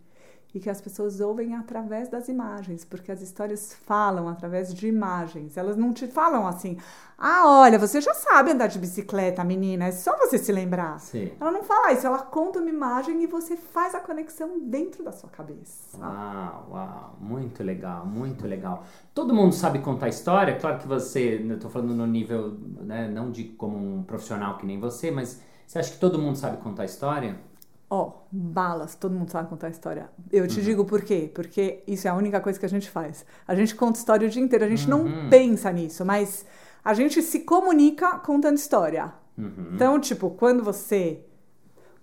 e 0.56 0.60
que 0.60 0.70
as 0.70 0.80
pessoas 0.80 1.20
ouvem 1.20 1.54
através 1.54 2.08
das 2.08 2.30
imagens, 2.30 2.86
porque 2.86 3.12
as 3.12 3.22
histórias 3.22 3.74
falam 3.86 4.30
através 4.30 4.74
de 4.74 4.88
imagens. 4.88 5.58
Elas 5.58 5.76
não 5.76 5.92
te 5.92 6.08
falam 6.08 6.48
assim: 6.48 6.78
"Ah, 7.18 7.44
olha, 7.46 7.78
você 7.78 8.00
já 8.00 8.14
sabe 8.14 8.52
andar 8.52 8.68
de 8.68 8.80
bicicleta, 8.80 9.44
menina, 9.44 9.88
é 9.88 9.92
só 9.92 10.18
você 10.18 10.38
se 10.38 10.54
lembrar". 10.54 10.98
Sim. 11.00 11.34
Ela 11.40 11.52
não 11.52 11.62
fala 11.62 11.92
isso, 11.92 12.08
ela 12.08 12.20
conta 12.20 12.60
uma 12.60 12.70
imagem 12.70 13.22
e 13.22 13.28
você 13.28 13.58
faz 13.58 13.94
a 13.94 14.00
conexão 14.00 14.58
dentro 14.62 15.04
da 15.04 15.12
sua 15.12 15.30
cabeça. 15.30 15.98
Uau, 16.00 16.68
uau, 16.72 17.18
muito 17.20 17.62
legal, 17.62 18.06
muito 18.06 18.48
legal. 18.48 18.86
Todo 19.14 19.34
mundo 19.36 19.54
sabe 19.54 19.80
contar 19.80 20.08
história, 20.08 20.58
claro 20.58 20.80
que 20.80 20.88
você, 20.88 21.46
eu 21.46 21.60
tô 21.60 21.70
falando 21.70 21.94
no 21.94 22.08
nível, 22.08 22.58
né, 22.82 23.10
não 23.10 23.30
de 23.30 23.44
como 23.44 23.78
um 23.78 24.04
profissional 24.04 24.58
que 24.58 24.66
nem 24.66 24.80
você, 24.80 25.12
mas 25.12 25.42
você 25.68 25.80
acha 25.80 25.92
que 25.92 26.00
todo 26.00 26.18
mundo 26.18 26.38
sabe 26.38 26.58
contar 26.58 26.86
história? 26.86 27.38
Ó, 27.90 28.02
oh, 28.04 28.14
balas, 28.32 28.96
todo 28.96 29.14
mundo 29.14 29.30
sabe 29.30 29.48
contar 29.48 29.70
história. 29.70 30.10
Eu 30.32 30.48
te 30.48 30.58
uhum. 30.58 30.66
digo 30.66 30.86
por 30.86 31.04
quê? 31.04 31.32
Porque 31.34 31.84
isso 31.86 32.08
é 32.08 32.12
a 32.12 32.16
única 32.16 32.42
coisa 32.42 32.60
que 32.60 32.66
a 32.66 32.70
gente 32.70 32.90
faz. 32.90 33.26
A 33.48 33.54
gente 33.54 33.76
conta 33.76 34.00
história 34.00 34.28
o 34.28 34.32
dia 34.32 34.42
inteiro, 34.42 34.66
a 34.66 34.68
gente 34.68 34.92
uhum. 34.92 35.04
não 35.04 35.30
pensa 35.30 35.72
nisso, 35.72 36.04
mas 36.04 36.46
a 36.84 36.94
gente 36.94 37.22
se 37.22 37.42
comunica 37.42 38.18
contando 38.20 38.58
história. 38.58 39.14
Uhum. 39.38 39.72
Então, 39.74 40.00
tipo, 40.00 40.32
quando 40.32 40.64
você 40.64 41.24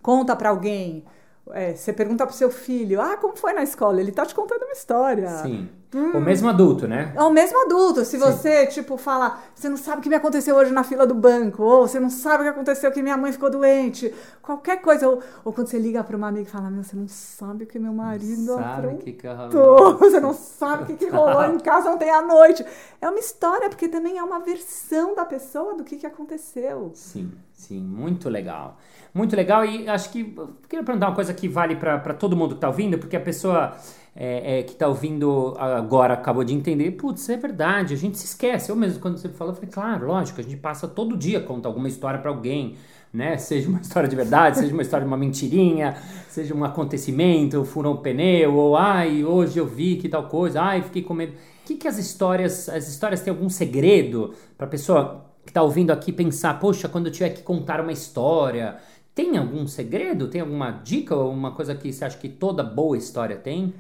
conta 0.01 0.37
para 0.37 0.51
alguém, 0.51 1.05
é, 1.51 1.75
você 1.75 1.93
pergunta 1.93 2.27
pro 2.27 2.35
seu 2.35 2.51
filho, 2.51 3.01
ah, 3.01 3.17
como 3.17 3.37
foi 3.37 3.53
na 3.53 3.63
escola? 3.63 4.01
Ele 4.01 4.13
tá 4.13 4.25
te 4.25 4.35
contando 4.35 4.63
uma 4.63 4.73
história. 4.73 5.29
Sim. 5.29 5.69
Hum. 5.95 6.13
O 6.13 6.21
mesmo 6.21 6.49
adulto, 6.49 6.89
né? 6.89 7.13
É 7.15 7.23
o 7.23 7.31
mesmo 7.31 7.67
adulto. 7.67 8.03
Se 8.05 8.13
Sim. 8.13 8.19
você, 8.19 8.67
tipo, 8.67 8.97
fala, 8.97 9.39
você 9.55 9.69
não 9.69 9.77
sabe 9.77 9.99
o 9.99 10.03
que 10.03 10.09
me 10.09 10.15
aconteceu 10.15 10.57
hoje 10.57 10.73
na 10.73 10.83
fila 10.83 11.07
do 11.07 11.15
banco, 11.15 11.63
ou 11.63 11.87
você 11.87 12.01
não 12.01 12.09
sabe 12.09 12.43
o 12.43 12.43
que 12.45 12.49
aconteceu 12.51 12.91
que 12.91 13.03
minha 13.03 13.17
mãe 13.17 13.31
ficou 13.31 13.51
doente, 13.51 14.15
qualquer 14.41 14.81
coisa. 14.81 15.07
Ou, 15.07 15.23
ou 15.45 15.53
quando 15.53 15.67
você 15.67 15.79
liga 15.79 16.03
para 16.03 16.17
uma 16.17 16.29
amiga 16.29 16.49
e 16.49 16.51
fala, 16.51 16.71
meu, 16.71 16.83
você 16.83 16.97
não 16.97 17.07
sabe 17.09 17.65
o 17.65 17.67
que 17.67 17.79
meu 17.79 17.93
marido 17.93 18.43
não 18.43 18.59
sabe 18.59 18.97
que 18.99 19.13
que 19.13 19.27
rolou. 19.29 19.99
Você 20.01 20.21
não 20.21 20.33
sabe 20.33 20.83
o 20.85 20.87
que, 20.87 20.95
que 20.95 21.09
rolou 21.11 21.45
em 21.45 21.59
casa 21.59 21.91
ontem 21.91 22.11
à 22.11 22.23
noite. 22.23 22.65
É 23.01 23.11
uma 23.11 23.19
história, 23.19 23.69
porque 23.69 23.89
também 23.89 24.17
é 24.17 24.23
uma 24.23 24.41
versão 24.41 25.15
da 25.15 25.27
pessoa 25.27 25.75
do 25.75 25.85
que, 25.85 25.97
que 25.97 26.07
aconteceu. 26.07 26.91
Sim, 26.95 27.33
sim, 27.53 27.81
muito 27.81 28.31
legal. 28.31 28.79
Muito 29.15 29.37
legal 29.37 29.65
e 29.65 29.89
acho 29.89 30.11
que, 30.11 30.25
queria 30.69 30.85
perguntar 30.85 31.09
uma 31.09 31.15
coisa 31.15 31.35
que 31.35 31.47
vale 31.47 31.77
para 31.77 32.15
todo 32.15 32.35
mundo 32.35 32.51
que 32.51 32.55
está 32.55 32.69
ouvindo, 32.69 32.97
porque 32.97 33.15
a 33.15 33.21
pessoa 33.21 33.77
é, 34.17 34.59
é, 34.59 34.63
que 34.63 34.73
está 34.73 34.89
ouvindo 34.89 35.55
agora 35.59 36.15
acabou 36.15 36.43
de 36.45 36.55
entender, 36.55 36.91
putz, 36.93 37.29
é 37.29 37.37
verdade, 37.37 37.93
a 37.93 37.97
gente 37.97 38.19
se 38.19 38.25
esquece. 38.25 38.71
Eu 38.71 38.77
mesmo, 38.77 39.01
quando 39.01 39.19
você 39.19 39.29
falou, 39.29 39.53
eu 39.53 39.57
falei, 39.57 39.71
claro, 39.71 40.07
lógico, 40.07 40.41
a 40.41 40.43
gente 40.43 40.57
passa 40.57 40.89
todo 40.89 41.17
dia 41.17 41.41
conta 41.41 41.69
alguma 41.69 41.89
história 41.89 42.19
para 42.19 42.31
alguém, 42.31 42.77
né? 43.13 43.37
Seja 43.39 43.69
uma 43.69 43.81
história 43.81 44.09
de 44.09 44.17
verdade, 44.17 44.59
seja 44.59 44.73
uma 44.73 44.81
história 44.81 45.05
de 45.05 45.09
uma 45.09 45.19
mentirinha, 45.19 45.95
seja 46.31 46.55
um 46.55 46.65
acontecimento, 46.65 47.63
furou 47.67 47.95
um 47.95 47.97
pneu, 47.99 48.55
ou 48.55 48.77
ai, 48.77 49.23
hoje 49.23 49.59
eu 49.59 49.67
vi 49.67 49.97
que 49.97 50.09
tal 50.09 50.27
coisa, 50.29 50.63
ai, 50.63 50.81
fiquei 50.81 51.03
com 51.03 51.13
medo. 51.13 51.33
O 51.33 51.65
que, 51.67 51.75
que 51.77 51.87
as 51.87 51.99
histórias, 51.99 52.69
as 52.71 52.89
histórias 52.89 53.21
têm 53.21 53.31
algum 53.31 53.51
segredo 53.51 54.33
para 54.57 54.67
a 54.67 54.71
pessoa 54.71 55.27
que 55.45 55.51
está 55.51 55.63
ouvindo 55.63 55.91
aqui 55.91 56.13
pensar, 56.13 56.59
poxa, 56.59 56.89
quando 56.89 57.07
eu 57.07 57.13
tiver 57.13 57.31
que 57.31 57.43
contar 57.43 57.81
uma 57.81 57.93
história, 57.93 58.77
tem 59.15 59.37
algum 59.37 59.67
segredo? 59.67 60.29
Tem 60.29 60.41
alguma 60.41 60.71
dica 60.71 61.15
ou 61.15 61.31
uma 61.31 61.55
coisa 61.55 61.75
que 61.75 61.93
você 61.93 62.05
acha 62.05 62.19
que 62.19 62.29
toda 62.29 62.63
boa 62.63 62.97
história 62.97 63.37
tem? 63.37 63.75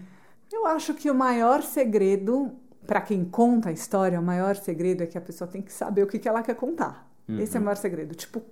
Eu 0.52 0.66
acho 0.66 0.92
que 0.94 1.10
o 1.10 1.14
maior 1.14 1.62
segredo, 1.62 2.52
para 2.86 3.00
quem 3.00 3.24
conta 3.24 3.70
a 3.70 3.72
história, 3.72 4.20
o 4.20 4.22
maior 4.22 4.54
segredo 4.56 5.02
é 5.02 5.06
que 5.06 5.16
a 5.16 5.20
pessoa 5.20 5.48
tem 5.48 5.62
que 5.62 5.72
saber 5.72 6.02
o 6.02 6.06
que, 6.06 6.18
que 6.18 6.28
ela 6.28 6.42
quer 6.42 6.54
contar. 6.54 7.08
Uhum. 7.26 7.40
Esse 7.40 7.56
é 7.56 7.60
o 7.60 7.62
maior 7.62 7.76
segredo. 7.76 8.14
Tipo, 8.14 8.40
o 8.40 8.44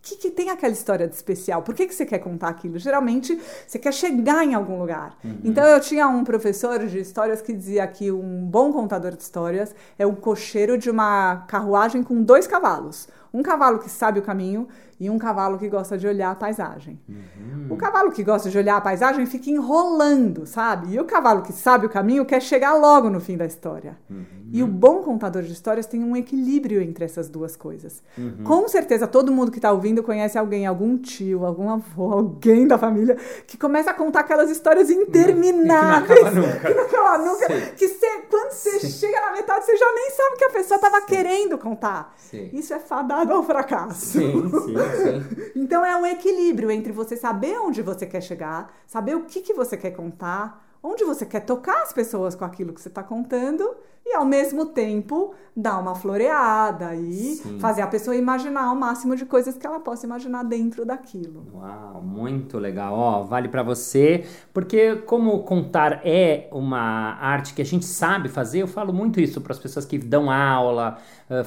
que, 0.00 0.16
que 0.16 0.30
tem 0.30 0.50
aquela 0.50 0.72
história 0.72 1.08
de 1.08 1.14
especial? 1.16 1.62
Por 1.62 1.74
que, 1.74 1.86
que 1.86 1.94
você 1.94 2.06
quer 2.06 2.18
contar 2.18 2.48
aquilo? 2.48 2.78
Geralmente, 2.78 3.38
você 3.66 3.78
quer 3.78 3.92
chegar 3.92 4.44
em 4.44 4.54
algum 4.54 4.78
lugar. 4.78 5.18
Uhum. 5.24 5.40
Então, 5.42 5.64
eu 5.64 5.80
tinha 5.80 6.06
um 6.06 6.22
professor 6.22 6.86
de 6.86 7.00
histórias 7.00 7.42
que 7.42 7.52
dizia 7.52 7.84
que 7.88 8.12
um 8.12 8.46
bom 8.46 8.72
contador 8.72 9.16
de 9.16 9.22
histórias 9.24 9.74
é 9.98 10.06
um 10.06 10.14
cocheiro 10.14 10.78
de 10.78 10.88
uma 10.88 11.44
carruagem 11.48 12.04
com 12.04 12.22
dois 12.22 12.46
cavalos. 12.46 13.08
Um 13.34 13.42
cavalo 13.42 13.80
que 13.80 13.90
sabe 13.90 14.20
o 14.20 14.22
caminho 14.22 14.68
e 15.00 15.08
um 15.08 15.18
cavalo 15.18 15.58
que 15.58 15.68
gosta 15.68 15.96
de 15.96 16.06
olhar 16.06 16.30
a 16.30 16.34
paisagem. 16.34 16.98
Uhum. 17.08 17.66
O 17.70 17.76
cavalo 17.76 18.10
que 18.10 18.22
gosta 18.24 18.50
de 18.50 18.58
olhar 18.58 18.76
a 18.76 18.80
paisagem 18.80 19.24
fica 19.26 19.50
enrolando, 19.50 20.46
sabe? 20.46 20.94
E 20.94 21.00
o 21.00 21.04
cavalo 21.04 21.42
que 21.42 21.52
sabe 21.52 21.86
o 21.86 21.88
caminho 21.88 22.24
quer 22.24 22.40
chegar 22.40 22.74
logo 22.74 23.08
no 23.08 23.20
fim 23.20 23.36
da 23.36 23.46
história. 23.46 23.96
Uhum. 24.10 24.38
E 24.50 24.62
o 24.62 24.66
bom 24.66 25.02
contador 25.02 25.42
de 25.42 25.52
histórias 25.52 25.86
tem 25.86 26.02
um 26.02 26.16
equilíbrio 26.16 26.80
entre 26.80 27.04
essas 27.04 27.28
duas 27.28 27.54
coisas. 27.54 28.02
Uhum. 28.16 28.44
Com 28.44 28.66
certeza, 28.66 29.06
todo 29.06 29.30
mundo 29.30 29.50
que 29.50 29.58
está 29.58 29.70
ouvindo 29.70 30.02
conhece 30.02 30.38
alguém, 30.38 30.66
algum 30.66 30.96
tio, 30.96 31.44
algum 31.44 31.68
avô, 31.68 32.12
alguém 32.12 32.66
da 32.66 32.78
família, 32.78 33.16
que 33.46 33.58
começa 33.58 33.90
a 33.90 33.94
contar 33.94 34.20
aquelas 34.20 34.50
histórias 34.50 34.88
intermináveis. 34.88 36.18
Que 36.18 36.24
não 36.34 36.44
acaba 36.44 36.48
nunca. 36.48 36.58
Que, 36.68 36.74
não 36.74 36.84
acaba 36.84 37.18
nunca, 37.18 37.46
que 37.76 37.88
cê, 37.88 38.06
quando 38.30 38.52
você 38.52 38.80
chega 38.80 39.20
na 39.20 39.32
metade, 39.32 39.64
você 39.64 39.76
já 39.76 39.92
nem 39.94 40.10
sabe 40.10 40.34
o 40.34 40.38
que 40.38 40.44
a 40.44 40.50
pessoa 40.50 40.76
estava 40.76 41.00
querendo 41.02 41.58
contar. 41.58 42.14
Sim. 42.16 42.50
Isso 42.52 42.72
é 42.74 42.78
fadado 42.78 43.32
ao 43.32 43.42
fracasso. 43.42 44.18
Sim, 44.18 44.50
sim, 44.50 44.74
então 45.56 45.84
é 45.84 45.96
um 45.96 46.06
equilíbrio 46.06 46.70
entre 46.70 46.92
você 46.92 47.16
saber 47.16 47.58
onde 47.58 47.82
você 47.82 48.06
quer 48.06 48.22
chegar, 48.22 48.72
saber 48.86 49.16
o 49.16 49.24
que, 49.24 49.40
que 49.40 49.54
você 49.54 49.76
quer 49.76 49.90
contar, 49.92 50.66
onde 50.82 51.04
você 51.04 51.26
quer 51.26 51.40
tocar 51.40 51.82
as 51.82 51.92
pessoas 51.92 52.34
com 52.34 52.44
aquilo 52.44 52.72
que 52.72 52.80
você 52.80 52.88
está 52.88 53.02
contando 53.02 53.76
e 54.10 54.14
ao 54.14 54.24
mesmo 54.24 54.64
tempo 54.66 55.34
dar 55.54 55.78
uma 55.78 55.94
floreada 55.94 56.94
e 56.94 57.34
Sim. 57.34 57.58
fazer 57.58 57.82
a 57.82 57.86
pessoa 57.86 58.16
imaginar 58.16 58.72
o 58.72 58.76
máximo 58.76 59.14
de 59.14 59.26
coisas 59.26 59.56
que 59.56 59.66
ela 59.66 59.80
possa 59.80 60.06
imaginar 60.06 60.44
dentro 60.44 60.86
daquilo. 60.86 61.44
Uau, 61.52 62.00
muito 62.00 62.58
legal. 62.58 62.94
Ó, 62.94 63.24
vale 63.24 63.48
para 63.48 63.62
você, 63.62 64.24
porque 64.54 64.96
como 64.96 65.42
contar 65.42 66.00
é 66.06 66.48
uma 66.52 67.18
arte 67.20 67.52
que 67.52 67.60
a 67.60 67.64
gente 67.64 67.84
sabe 67.84 68.28
fazer, 68.30 68.62
eu 68.62 68.68
falo 68.68 68.92
muito 68.92 69.20
isso 69.20 69.40
para 69.42 69.52
as 69.52 69.58
pessoas 69.58 69.84
que 69.84 69.98
dão 69.98 70.30
aula, 70.30 70.96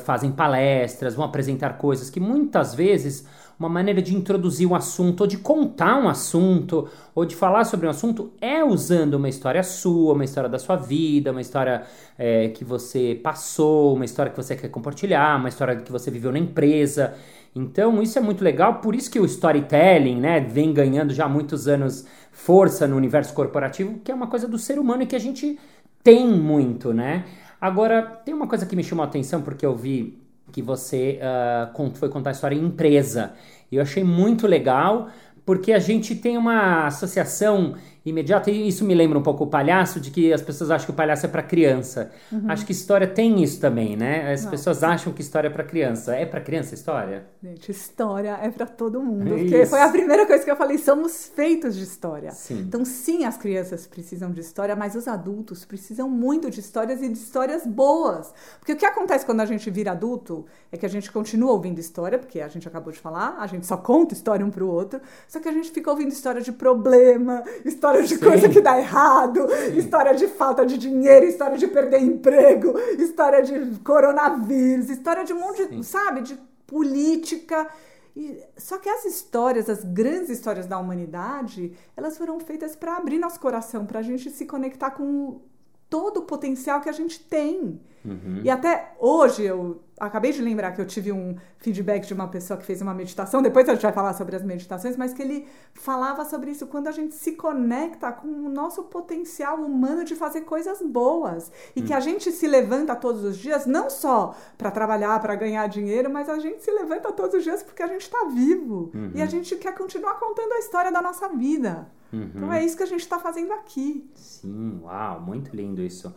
fazem 0.04 0.32
palestras, 0.32 1.16
vão 1.16 1.26
apresentar 1.26 1.78
coisas 1.78 2.10
que 2.10 2.20
muitas 2.20 2.76
vezes 2.76 3.26
uma 3.62 3.70
maneira 3.70 4.02
de 4.02 4.16
introduzir 4.16 4.68
um 4.68 4.74
assunto, 4.74 5.22
ou 5.22 5.28
de 5.28 5.38
contar 5.38 5.96
um 5.96 6.10
assunto, 6.10 6.90
ou 7.14 7.26
de 7.26 7.36
falar 7.36 7.64
sobre 7.64 7.86
um 7.86 7.92
assunto, 7.92 8.32
é 8.42 8.64
usando 8.64 9.14
uma 9.14 9.30
história 9.30 9.62
sua, 9.62 10.16
uma 10.16 10.26
história 10.26 10.50
da 10.50 10.58
sua 10.58 10.76
vida, 10.76 11.30
uma 11.30 11.42
história 11.42 11.84
é, 12.18 12.48
que 12.52 12.64
você 12.64 13.20
passou, 13.22 13.96
uma 13.96 14.06
história 14.06 14.32
que 14.32 14.38
você 14.38 14.56
quer 14.56 14.70
compartilhar, 14.70 15.40
uma 15.40 15.50
história 15.50 15.76
que 15.78 15.92
você 15.92 16.12
viveu 16.12 16.32
na 16.32 16.40
empresa. 16.40 17.16
Então, 17.56 18.02
isso 18.02 18.18
é 18.18 18.22
muito 18.22 18.44
legal, 18.44 18.76
por 18.76 18.96
isso 18.96 19.10
que 19.10 19.20
o 19.20 19.26
storytelling, 19.26 20.20
né, 20.20 20.40
vem 20.40 20.74
ganhando 20.74 21.14
já 21.14 21.26
há 21.26 21.30
muitos 21.30 21.68
anos 21.68 22.06
força 22.32 22.88
no 22.88 22.96
universo 22.96 23.34
corporativo, 23.34 24.00
que 24.04 24.12
é 24.12 24.16
uma 24.16 24.28
coisa 24.28 24.48
do 24.48 24.58
ser 24.58 24.80
humano 24.80 25.04
e 25.04 25.06
que 25.06 25.16
a 25.16 25.20
gente 25.20 25.60
tem 26.04 26.28
muito, 26.28 26.94
né? 26.94 27.26
Agora, 27.60 28.02
tem 28.02 28.34
uma 28.34 28.48
coisa 28.48 28.66
que 28.66 28.76
me 28.76 28.84
chamou 28.84 29.04
a 29.04 29.08
atenção, 29.08 29.42
porque 29.42 29.66
eu 29.66 29.76
vi 29.76 30.18
que 30.52 30.62
você 30.62 31.20
uh, 31.22 31.92
foi 31.96 32.10
contar 32.10 32.32
a 32.32 32.34
história 32.34 32.56
em 32.56 32.66
empresa. 32.66 33.34
E 33.72 33.76
eu 33.76 33.82
achei 33.82 34.04
muito 34.04 34.48
legal, 34.48 35.10
porque 35.46 35.72
a 35.72 35.80
gente 35.80 36.16
tem 36.16 36.38
uma 36.38 36.88
associação 36.88 37.76
imediata, 38.04 38.50
e 38.50 38.68
isso 38.68 38.84
me 38.84 38.96
lembra 38.96 39.18
um 39.18 39.22
pouco 39.22 39.44
o 39.44 39.48
palhaço, 39.48 40.00
de 40.00 40.10
que 40.10 40.34
as 40.34 40.42
pessoas 40.42 40.72
acham 40.72 40.86
que 40.88 40.92
o 40.92 40.96
palhaço 40.96 41.26
é 41.26 41.30
para 41.30 41.44
criança. 41.44 42.12
Uhum. 42.32 42.50
Acho 42.50 42.66
que 42.66 42.72
história 42.72 43.06
tem 43.06 43.44
isso 43.44 43.60
também, 43.60 43.96
né? 43.96 44.34
As 44.34 44.44
Não, 44.44 44.52
pessoas 44.52 44.84
acham 44.84 45.14
que 45.14 45.22
história 45.22 45.48
é 45.48 45.52
para 45.52 45.64
criança. 45.64 46.16
É 46.16 46.26
para 46.26 46.42
criança 46.42 46.74
história? 46.74 47.26
Gente, 47.44 47.70
história 47.70 48.40
é 48.42 48.50
para 48.50 48.66
todo 48.66 49.02
mundo. 49.02 49.38
Isso. 49.38 49.46
Porque 49.46 49.66
foi 49.68 49.82
a 49.82 49.90
primeira 49.90 50.26
coisa 50.26 50.44
que 50.44 50.50
eu 50.50 50.56
falei, 50.56 50.80
somos 50.80 51.28
feitos 51.28 51.76
de 51.76 51.84
história. 51.84 52.32
Sim. 52.32 52.60
Então, 52.62 52.84
sim, 52.84 53.24
as 53.24 53.38
crianças 53.38 53.86
precisam 53.86 54.32
de 54.32 54.42
história, 54.42 54.76
mas 54.76 54.96
os 54.96 55.08
adultos 55.08 55.64
precisam 55.64 56.10
muito 56.10 56.50
de 56.50 56.60
histórias 56.60 57.04
e 57.04 57.08
de 57.08 57.18
histórias 57.18 57.68
boas. 57.68 58.34
Porque 58.60 58.74
o 58.74 58.76
que 58.76 58.86
acontece 58.86 59.26
quando 59.26 59.42
a 59.42 59.46
gente 59.46 59.70
vira 59.70 59.92
adulto 59.92 60.46
é 60.72 60.78
que 60.78 60.86
a 60.86 60.90
gente 60.90 61.12
continua 61.12 61.52
ouvindo 61.52 61.78
história, 61.80 62.18
porque 62.18 62.42
a 62.42 62.48
gente 62.48 62.68
acabou 62.68 62.92
de 62.92 63.00
falar, 63.00 63.38
a 63.40 63.46
gente 63.46 63.68
só 63.68 63.78
conta 63.78 64.16
história 64.16 64.44
um 64.44 64.50
pro 64.50 64.68
outro, 64.68 65.00
só 65.28 65.40
que 65.40 65.48
a 65.48 65.52
gente 65.52 65.70
fica 65.70 65.92
ouvindo 65.92 66.12
história 66.12 66.42
de 66.42 66.52
problema, 66.52 67.44
história 67.64 67.91
história 68.00 68.04
de 68.04 68.16
Sim. 68.16 68.26
coisa 68.26 68.50
que 68.50 68.62
dá 68.62 68.78
errado, 68.78 69.48
Sim. 69.48 69.78
história 69.78 70.14
de 70.14 70.28
falta 70.28 70.66
de 70.66 70.78
dinheiro, 70.78 71.26
história 71.26 71.58
de 71.58 71.68
perder 71.68 72.02
emprego, 72.02 72.78
história 73.00 73.42
de 73.42 73.80
coronavírus, 73.80 74.90
história 74.90 75.24
de 75.24 75.34
um 75.34 75.40
monte 75.40 75.66
de, 75.68 75.84
sabe, 75.84 76.22
de 76.22 76.38
política. 76.66 77.68
E, 78.16 78.42
só 78.58 78.78
que 78.78 78.90
as 78.90 79.06
histórias, 79.06 79.70
as 79.70 79.84
grandes 79.84 80.30
histórias 80.30 80.66
da 80.66 80.78
humanidade, 80.78 81.74
elas 81.96 82.18
foram 82.18 82.40
feitas 82.40 82.76
para 82.76 82.98
abrir 82.98 83.20
nosso 83.20 83.40
coração, 83.40 83.86
para 83.86 84.00
a 84.00 84.04
gente 84.04 84.30
se 84.30 84.46
conectar 84.46 84.92
com 84.92 85.42
todo 85.90 86.22
o 86.22 86.24
potencial 86.24 86.82
que 86.82 86.90
a 86.90 86.94
gente 86.94 87.20
tem. 87.20 87.80
Uhum. 88.04 88.42
E 88.44 88.50
até 88.50 88.94
hoje 89.00 89.44
eu 89.44 89.82
acabei 90.06 90.32
de 90.32 90.42
lembrar 90.42 90.72
que 90.72 90.82
eu 90.82 90.86
tive 90.86 91.12
um 91.12 91.36
feedback 91.58 92.08
de 92.08 92.14
uma 92.14 92.28
pessoa 92.28 92.58
que 92.58 92.66
fez 92.66 92.82
uma 92.82 92.94
meditação, 92.94 93.42
depois 93.42 93.70
a 93.70 93.74
gente 93.74 93.84
vai 93.84 93.92
falar 93.92 94.14
sobre 94.14 94.36
as 94.36 94.44
meditações, 94.44 94.98
mas 94.98 95.14
que 95.14 95.22
ele 95.22 95.48
falava 95.74 96.26
sobre 96.26 96.52
isso 96.52 96.66
quando 96.68 96.88
a 96.88 96.92
gente 96.92 97.14
se 97.14 97.34
conecta 97.34 98.12
com 98.12 98.28
o 98.28 98.50
nosso 98.50 98.84
potencial 98.84 99.58
humano 99.58 100.04
de 100.04 100.16
fazer 100.16 100.42
coisas 100.42 100.82
boas 100.82 101.52
e 101.76 101.80
uhum. 101.80 101.86
que 101.86 101.94
a 101.94 102.00
gente 102.00 102.32
se 102.32 102.48
levanta 102.48 102.96
todos 102.96 103.24
os 103.24 103.38
dias 103.38 103.66
não 103.66 103.90
só 103.90 104.36
para 104.58 104.72
trabalhar, 104.72 105.20
para 105.20 105.36
ganhar 105.36 105.68
dinheiro, 105.68 106.10
mas 106.10 106.28
a 106.28 106.40
gente 106.40 106.64
se 106.64 106.72
levanta 106.72 107.12
todos 107.12 107.36
os 107.36 107.44
dias 107.44 107.62
porque 107.62 107.84
a 107.84 107.88
gente 107.88 108.02
está 108.02 108.26
vivo 108.26 108.92
uhum. 108.94 109.12
e 109.14 109.22
a 109.22 109.26
gente 109.26 109.56
quer 109.56 109.76
continuar 109.76 110.16
contando 110.16 110.54
a 110.54 110.60
história 110.60 110.92
da 110.92 111.02
nossa 111.02 111.30
vida. 111.30 111.88
Uhum. 112.12 112.32
Então 112.36 112.54
é 112.54 112.64
isso 112.64 112.76
que 112.76 112.84
a 112.84 112.88
gente 112.88 113.02
está 113.02 113.20
fazendo 113.20 113.54
aqui. 113.54 114.10
Sim, 114.16 114.82
uau, 114.84 115.22
muito 115.22 115.56
lindo 115.56 115.82
isso. 115.82 116.14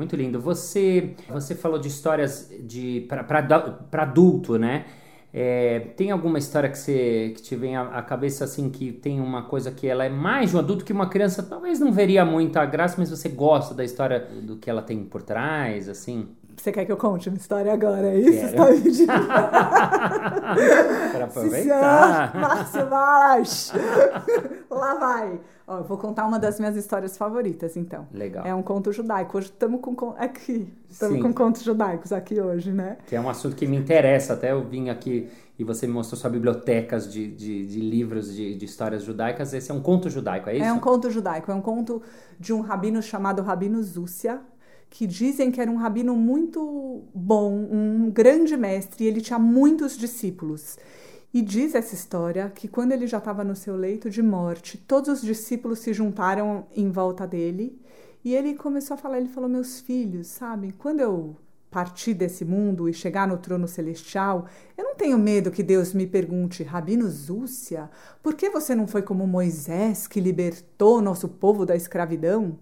Muito 0.00 0.16
lindo. 0.16 0.40
Você, 0.40 1.14
você 1.28 1.54
falou 1.54 1.78
de 1.78 1.88
histórias 1.88 2.50
de 2.62 3.06
para 3.06 4.02
adulto, 4.02 4.58
né? 4.58 4.86
É, 5.30 5.80
tem 5.94 6.10
alguma 6.10 6.38
história 6.38 6.70
que, 6.70 6.78
você, 6.78 7.34
que 7.36 7.42
te 7.42 7.54
vem 7.54 7.76
à, 7.76 8.00
cabeça 8.00 8.44
assim 8.44 8.70
que 8.70 8.92
tem 8.92 9.20
uma 9.20 9.42
coisa 9.42 9.70
que 9.70 9.86
ela 9.86 10.02
é 10.02 10.08
mais 10.08 10.50
de 10.50 10.56
um 10.56 10.58
adulto 10.58 10.86
que 10.86 10.92
uma 10.94 11.10
criança 11.10 11.42
talvez 11.42 11.78
não 11.78 11.92
veria 11.92 12.24
muita 12.24 12.64
graça, 12.64 12.94
mas 12.96 13.10
você 13.10 13.28
gosta 13.28 13.74
da 13.74 13.84
história 13.84 14.20
do 14.20 14.56
que 14.56 14.70
ela 14.70 14.80
tem 14.80 15.04
por 15.04 15.20
trás, 15.22 15.86
assim? 15.86 16.30
Você 16.60 16.70
quer 16.72 16.84
que 16.84 16.92
eu 16.92 16.96
conte 16.98 17.30
uma 17.30 17.38
história 17.38 17.72
agora? 17.72 18.08
É 18.08 18.18
isso? 18.18 18.44
Está 18.44 18.66
pedindo? 18.66 19.06
Para 21.10 21.24
aproveitar. 21.24 22.36
Márcio 22.36 22.86
Balas! 22.86 23.72
Lá 24.70 24.94
vai. 24.94 25.40
Ó, 25.66 25.78
eu 25.78 25.84
vou 25.84 25.96
contar 25.96 26.26
uma 26.26 26.38
das 26.38 26.60
minhas 26.60 26.76
histórias 26.76 27.16
favoritas, 27.16 27.78
então. 27.78 28.06
Legal. 28.12 28.44
É 28.44 28.54
um 28.54 28.62
conto 28.62 28.92
judaico. 28.92 29.38
Hoje 29.38 29.46
estamos 29.46 29.80
com 29.80 30.14
aqui, 30.18 30.70
estamos 30.90 31.22
com 31.22 31.32
contos 31.32 31.62
judaicos 31.62 32.12
aqui 32.12 32.38
hoje, 32.38 32.70
né? 32.72 32.98
Que 33.06 33.16
é 33.16 33.20
um 33.20 33.30
assunto 33.30 33.56
que 33.56 33.66
me 33.66 33.78
interessa. 33.78 34.34
Até 34.34 34.52
eu 34.52 34.62
vim 34.62 34.90
aqui 34.90 35.30
e 35.58 35.64
você 35.64 35.86
me 35.86 35.94
mostrou 35.94 36.20
sua 36.20 36.28
bibliotecas 36.28 37.10
de, 37.10 37.26
de, 37.26 37.66
de 37.66 37.80
livros 37.80 38.34
de, 38.34 38.54
de, 38.54 38.64
histórias 38.66 39.02
judaicas. 39.02 39.54
Esse 39.54 39.70
é 39.70 39.74
um 39.74 39.80
conto 39.80 40.10
judaico, 40.10 40.50
é 40.50 40.56
isso? 40.56 40.64
É 40.64 40.72
um 40.72 40.78
conto 40.78 41.10
judaico. 41.10 41.50
É 41.50 41.54
um 41.54 41.62
conto 41.62 42.02
de 42.38 42.52
um 42.52 42.60
rabino 42.60 43.00
chamado 43.00 43.40
Rabino 43.40 43.82
Zúcia, 43.82 44.40
que 44.90 45.06
dizem 45.06 45.52
que 45.52 45.60
era 45.60 45.70
um 45.70 45.76
rabino 45.76 46.16
muito 46.16 47.04
bom, 47.14 47.52
um 47.70 48.10
grande 48.10 48.56
mestre, 48.56 49.04
e 49.04 49.06
ele 49.06 49.20
tinha 49.20 49.38
muitos 49.38 49.96
discípulos. 49.96 50.76
E 51.32 51.40
diz 51.40 51.76
essa 51.76 51.94
história 51.94 52.50
que 52.52 52.66
quando 52.66 52.90
ele 52.90 53.06
já 53.06 53.18
estava 53.18 53.44
no 53.44 53.54
seu 53.54 53.76
leito 53.76 54.10
de 54.10 54.20
morte, 54.20 54.76
todos 54.76 55.08
os 55.08 55.22
discípulos 55.22 55.78
se 55.78 55.92
juntaram 55.92 56.66
em 56.74 56.90
volta 56.90 57.24
dele 57.24 57.80
e 58.24 58.34
ele 58.34 58.54
começou 58.54 58.94
a 58.94 58.98
falar, 58.98 59.18
ele 59.18 59.28
falou: 59.28 59.48
"Meus 59.48 59.80
filhos, 59.80 60.26
sabe, 60.26 60.72
quando 60.72 61.00
eu 61.00 61.36
partir 61.70 62.14
desse 62.14 62.44
mundo 62.44 62.88
e 62.88 62.92
chegar 62.92 63.28
no 63.28 63.38
trono 63.38 63.68
celestial, 63.68 64.46
eu 64.76 64.84
não 64.84 64.96
tenho 64.96 65.16
medo 65.16 65.52
que 65.52 65.62
Deus 65.62 65.94
me 65.94 66.06
pergunte, 66.06 66.64
Rabino 66.64 67.08
Zúcia, 67.08 67.88
por 68.22 68.34
que 68.34 68.50
você 68.50 68.74
não 68.74 68.88
foi 68.88 69.02
como 69.02 69.26
Moisés 69.26 70.08
que 70.08 70.20
libertou 70.20 71.00
nosso 71.00 71.28
povo 71.28 71.64
da 71.64 71.76
escravidão? 71.76 72.58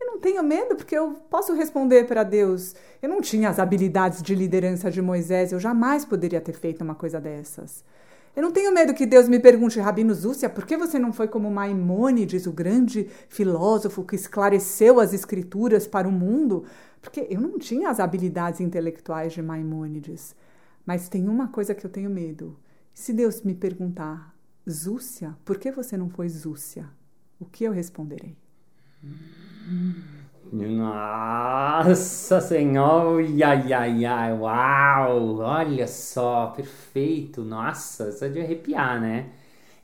Eu 0.00 0.06
não 0.06 0.18
tenho 0.18 0.42
medo 0.42 0.76
porque 0.76 0.96
eu 0.96 1.12
posso 1.28 1.52
responder 1.52 2.06
para 2.06 2.22
Deus. 2.22 2.74
Eu 3.02 3.08
não 3.08 3.20
tinha 3.20 3.50
as 3.50 3.58
habilidades 3.58 4.22
de 4.22 4.34
liderança 4.34 4.90
de 4.90 5.02
Moisés, 5.02 5.52
eu 5.52 5.60
jamais 5.60 6.04
poderia 6.04 6.40
ter 6.40 6.54
feito 6.54 6.82
uma 6.82 6.94
coisa 6.94 7.20
dessas. 7.20 7.84
Eu 8.34 8.42
não 8.42 8.52
tenho 8.52 8.72
medo 8.72 8.94
que 8.94 9.04
Deus 9.04 9.28
me 9.28 9.40
pergunte, 9.40 9.80
Rabino 9.80 10.14
Zúcia, 10.14 10.48
por 10.48 10.64
que 10.64 10.76
você 10.76 10.98
não 10.98 11.12
foi 11.12 11.26
como 11.26 11.50
Maimônides, 11.50 12.46
o 12.46 12.52
grande 12.52 13.08
filósofo 13.28 14.04
que 14.04 14.14
esclareceu 14.14 15.00
as 15.00 15.12
escrituras 15.12 15.86
para 15.86 16.08
o 16.08 16.12
mundo? 16.12 16.64
Porque 17.02 17.26
eu 17.28 17.40
não 17.40 17.58
tinha 17.58 17.90
as 17.90 17.98
habilidades 17.98 18.60
intelectuais 18.60 19.32
de 19.32 19.42
Maimônides. 19.42 20.34
Mas 20.86 21.08
tem 21.08 21.28
uma 21.28 21.48
coisa 21.48 21.74
que 21.74 21.84
eu 21.84 21.90
tenho 21.90 22.08
medo. 22.08 22.56
Se 22.94 23.12
Deus 23.12 23.42
me 23.42 23.54
perguntar, 23.54 24.34
Zúcia, 24.68 25.36
por 25.44 25.58
que 25.58 25.72
você 25.72 25.96
não 25.96 26.08
foi 26.08 26.28
Zúcia? 26.28 26.88
O 27.38 27.44
que 27.44 27.64
eu 27.64 27.72
responderei? 27.72 28.36
Nossa 30.52 32.40
Senhora, 32.40 33.22
ai, 33.46 33.72
ai, 33.72 34.04
ai, 34.04 34.32
uau, 34.32 35.38
olha 35.38 35.86
só, 35.86 36.48
perfeito, 36.48 37.42
nossa, 37.44 38.08
isso 38.08 38.24
é 38.24 38.28
de 38.28 38.40
arrepiar, 38.40 39.00
né? 39.00 39.30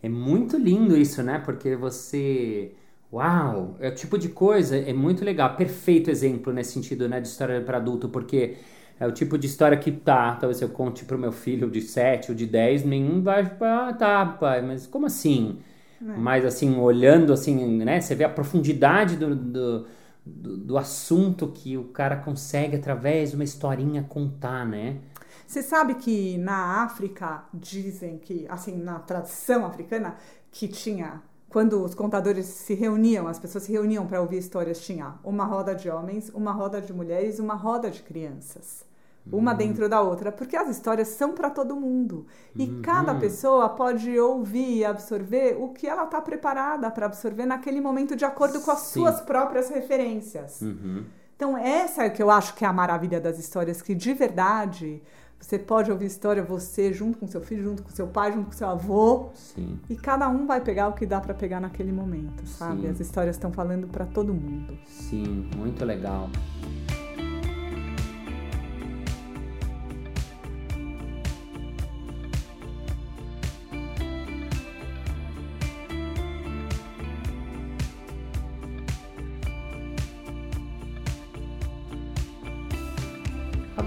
É 0.03 0.09
muito 0.09 0.57
lindo 0.59 0.97
isso, 0.97 1.23
né? 1.23 1.39
Porque 1.45 1.77
você, 1.77 2.73
uau, 3.13 3.77
é 3.81 3.89
o 3.91 3.95
tipo 3.95 4.19
de 4.19 4.29
coisa, 4.31 4.77
é 4.77 4.93
muito 4.93 5.25
legal, 5.25 5.57
perfeito 5.57 6.11
exemplo 6.11 6.53
nesse 6.53 6.73
sentido, 6.73 7.09
né, 7.09 7.21
de 7.21 7.29
história 7.29 7.61
para 7.63 7.79
adulto, 7.79 8.09
porque 8.09 8.57
é 8.99 9.07
o 9.07 9.13
tipo 9.13 9.39
de 9.39 9.47
história 9.47 9.77
que 9.79 9.93
tá, 9.93 10.35
talvez 10.37 10.61
eu 10.63 10.69
conte 10.71 11.05
pro 11.05 11.19
meu 11.19 11.33
filho 11.33 11.71
de 11.71 11.81
7 11.83 12.31
ou 12.33 12.37
de 12.37 12.47
10, 12.47 12.85
nenhum 12.85 13.23
vai, 13.23 13.43
ah, 13.61 13.93
tá, 13.95 14.27
pai, 14.27 14.63
mas 14.63 14.87
como 14.87 15.07
assim? 15.07 15.59
É. 16.01 16.17
Mas 16.17 16.45
assim, 16.45 16.79
olhando 16.79 17.33
assim, 17.33 17.79
né, 17.85 18.01
você 18.01 18.15
vê 18.15 18.25
a 18.25 18.29
profundidade 18.29 19.17
do, 19.17 19.35
do, 19.35 19.87
do, 20.25 20.57
do 20.59 20.79
assunto 20.79 21.49
que 21.49 21.77
o 21.77 21.85
cara 21.85 22.17
consegue 22.17 22.77
através 22.77 23.31
de 23.31 23.37
uma 23.37 23.45
historinha 23.45 24.03
contar, 24.03 24.67
né? 24.67 24.99
Você 25.47 25.63
sabe 25.63 25.95
que 25.95 26.37
na 26.39 26.83
África 26.83 27.45
dizem 27.55 28.19
que, 28.19 28.47
assim, 28.49 28.77
na 28.77 28.99
tradição 28.99 29.65
africana, 29.65 30.17
que 30.51 30.67
tinha 30.67 31.23
quando 31.49 31.83
os 31.83 31.95
contadores 31.95 32.45
se 32.47 32.75
reuniam, 32.75 33.29
as 33.29 33.39
pessoas 33.39 33.65
se 33.65 33.73
reuniam 33.73 34.07
para 34.07 34.21
ouvir 34.21 34.39
histórias, 34.39 34.85
tinha 34.85 35.15
uma 35.25 35.45
roda 35.45 35.75
de 35.75 35.89
homens, 35.89 36.31
uma 36.35 36.53
roda 36.53 36.81
de 36.81 36.93
mulheres, 36.93 37.39
uma 37.39 37.55
roda 37.55 37.91
de 37.91 38.03
crianças. 38.03 38.85
Uma 39.31 39.53
uhum. 39.53 39.57
dentro 39.57 39.89
da 39.89 40.01
outra, 40.01 40.31
porque 40.31 40.57
as 40.57 40.69
histórias 40.69 41.09
são 41.09 41.33
para 41.33 41.51
todo 41.51 41.75
mundo. 41.75 42.27
E 42.55 42.65
uhum. 42.65 42.83
cada 42.83 43.15
pessoa 43.15 43.69
pode 43.69 44.17
ouvir 44.19 44.79
e 44.79 44.85
absorver 44.85 45.57
o 45.59 45.71
que 45.71 45.87
ela 45.87 46.05
está 46.05 46.21
preparada 46.21 46.91
para 46.91 47.07
absorver 47.07 47.45
naquele 47.45 47.81
momento, 47.81 48.15
de 48.15 48.25
acordo 48.25 48.61
com 48.61 48.71
as 48.71 48.81
Sim. 48.81 49.01
suas 49.01 49.21
próprias 49.21 49.69
referências. 49.69 50.63
Uhum. 50.63 51.05
Então, 51.35 51.59
essa 51.59 52.05
é 52.05 52.11
que 52.11 52.23
eu 52.23 52.31
acho 52.31 52.55
que 52.55 52.65
é 52.65 52.69
a 52.69 52.73
maravilha 52.73 53.21
das 53.21 53.39
histórias, 53.39 53.83
que 53.83 53.95
de 53.95 54.15
verdade 54.15 55.03
você 55.39 55.59
pode 55.59 55.93
ouvir 55.93 56.07
história 56.07 56.43
você 56.43 56.93
junto 56.93 57.19
com 57.19 57.27
seu 57.27 57.41
filho, 57.41 57.63
junto 57.63 57.83
com 57.83 57.91
seu 57.91 58.07
pai, 58.07 58.33
junto 58.33 58.47
com 58.47 58.53
seu 58.53 58.69
avô. 58.69 59.29
Sim. 59.35 59.79
E 59.89 59.97
cada 59.97 60.29
um 60.29 60.47
vai 60.47 60.61
pegar 60.61 60.89
o 60.89 60.93
que 60.93 61.05
dá 61.05 61.21
para 61.21 61.35
pegar 61.35 61.61
naquele 61.61 61.93
momento, 61.93 62.47
sabe? 62.47 62.83
Sim. 62.83 62.89
As 62.89 63.01
histórias 63.01 63.37
estão 63.37 63.53
falando 63.53 63.87
para 63.87 64.07
todo 64.07 64.33
mundo. 64.33 64.79
Sim, 64.87 65.49
muito 65.57 65.85
legal. 65.85 66.31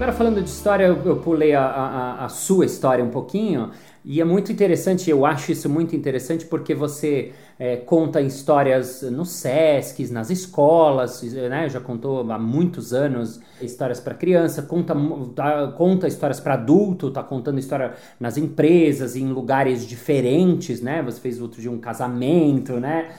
Agora 0.00 0.14
falando 0.14 0.42
de 0.42 0.48
história, 0.48 0.86
eu, 0.86 0.96
eu 1.04 1.16
pulei 1.16 1.54
a, 1.54 1.62
a, 1.62 2.24
a, 2.24 2.28
sua 2.30 2.64
história 2.64 3.04
um 3.04 3.10
pouquinho. 3.10 3.70
E 4.02 4.18
é 4.18 4.24
muito 4.24 4.50
interessante, 4.50 5.10
eu 5.10 5.26
acho 5.26 5.52
isso 5.52 5.68
muito 5.68 5.94
interessante 5.94 6.46
porque 6.46 6.74
você 6.74 7.34
é, 7.58 7.76
conta 7.76 8.18
histórias 8.22 9.02
nos 9.02 9.28
SESCs, 9.28 10.10
nas 10.10 10.30
escolas, 10.30 11.22
né? 11.22 11.68
Já 11.68 11.80
contou 11.80 12.32
há 12.32 12.38
muitos 12.38 12.94
anos 12.94 13.42
histórias 13.60 14.00
para 14.00 14.14
criança, 14.14 14.62
conta, 14.62 14.94
tá, 15.34 15.66
conta 15.76 16.08
histórias 16.08 16.40
para 16.40 16.54
adulto, 16.54 17.10
tá 17.10 17.22
contando 17.22 17.58
história 17.58 17.92
nas 18.18 18.38
empresas, 18.38 19.16
em 19.16 19.26
lugares 19.26 19.86
diferentes, 19.86 20.80
né? 20.80 21.02
Você 21.02 21.20
fez 21.20 21.42
outro 21.42 21.60
de 21.60 21.68
um 21.68 21.78
casamento, 21.78 22.80
né? 22.80 23.10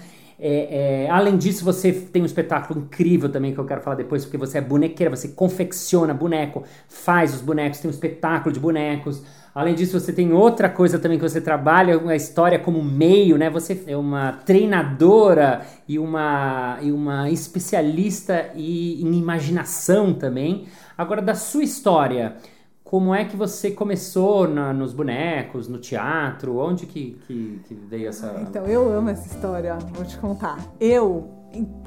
É, 0.43 1.03
é, 1.03 1.09
além 1.11 1.37
disso, 1.37 1.63
você 1.63 1.91
tem 1.91 2.23
um 2.23 2.25
espetáculo 2.25 2.79
incrível 2.79 3.29
também 3.29 3.53
que 3.53 3.59
eu 3.59 3.65
quero 3.65 3.79
falar 3.79 3.95
depois, 3.95 4.25
porque 4.25 4.37
você 4.37 4.57
é 4.57 4.61
bonequeira, 4.61 5.15
você 5.15 5.27
confecciona 5.27 6.15
boneco, 6.15 6.63
faz 6.89 7.35
os 7.35 7.41
bonecos, 7.41 7.79
tem 7.79 7.87
um 7.87 7.93
espetáculo 7.93 8.51
de 8.51 8.59
bonecos. 8.59 9.23
Além 9.53 9.75
disso, 9.75 9.99
você 9.99 10.11
tem 10.11 10.33
outra 10.33 10.67
coisa 10.67 10.97
também 10.97 11.19
que 11.19 11.29
você 11.29 11.39
trabalha, 11.39 12.01
a 12.09 12.15
história 12.15 12.57
como 12.57 12.81
meio, 12.81 13.37
né? 13.37 13.51
Você 13.51 13.83
é 13.85 13.95
uma 13.95 14.31
treinadora 14.31 15.61
e 15.87 15.99
uma, 15.99 16.79
e 16.81 16.91
uma 16.91 17.29
especialista 17.29 18.49
em 18.55 19.13
imaginação 19.13 20.11
também. 20.11 20.65
Agora, 20.97 21.21
da 21.21 21.35
sua 21.35 21.63
história, 21.63 22.37
como 22.91 23.15
é 23.15 23.23
que 23.23 23.37
você 23.37 23.71
começou 23.71 24.49
na, 24.49 24.73
nos 24.73 24.91
bonecos, 24.91 25.69
no 25.69 25.77
teatro? 25.77 26.57
Onde 26.57 26.85
que, 26.85 27.17
que, 27.25 27.61
que 27.65 27.73
veio 27.73 28.09
essa. 28.09 28.35
Então, 28.41 28.65
eu 28.65 28.91
amo 28.91 29.07
essa 29.07 29.33
história, 29.33 29.77
vou 29.93 30.03
te 30.03 30.17
contar. 30.17 30.59
Eu 30.77 31.40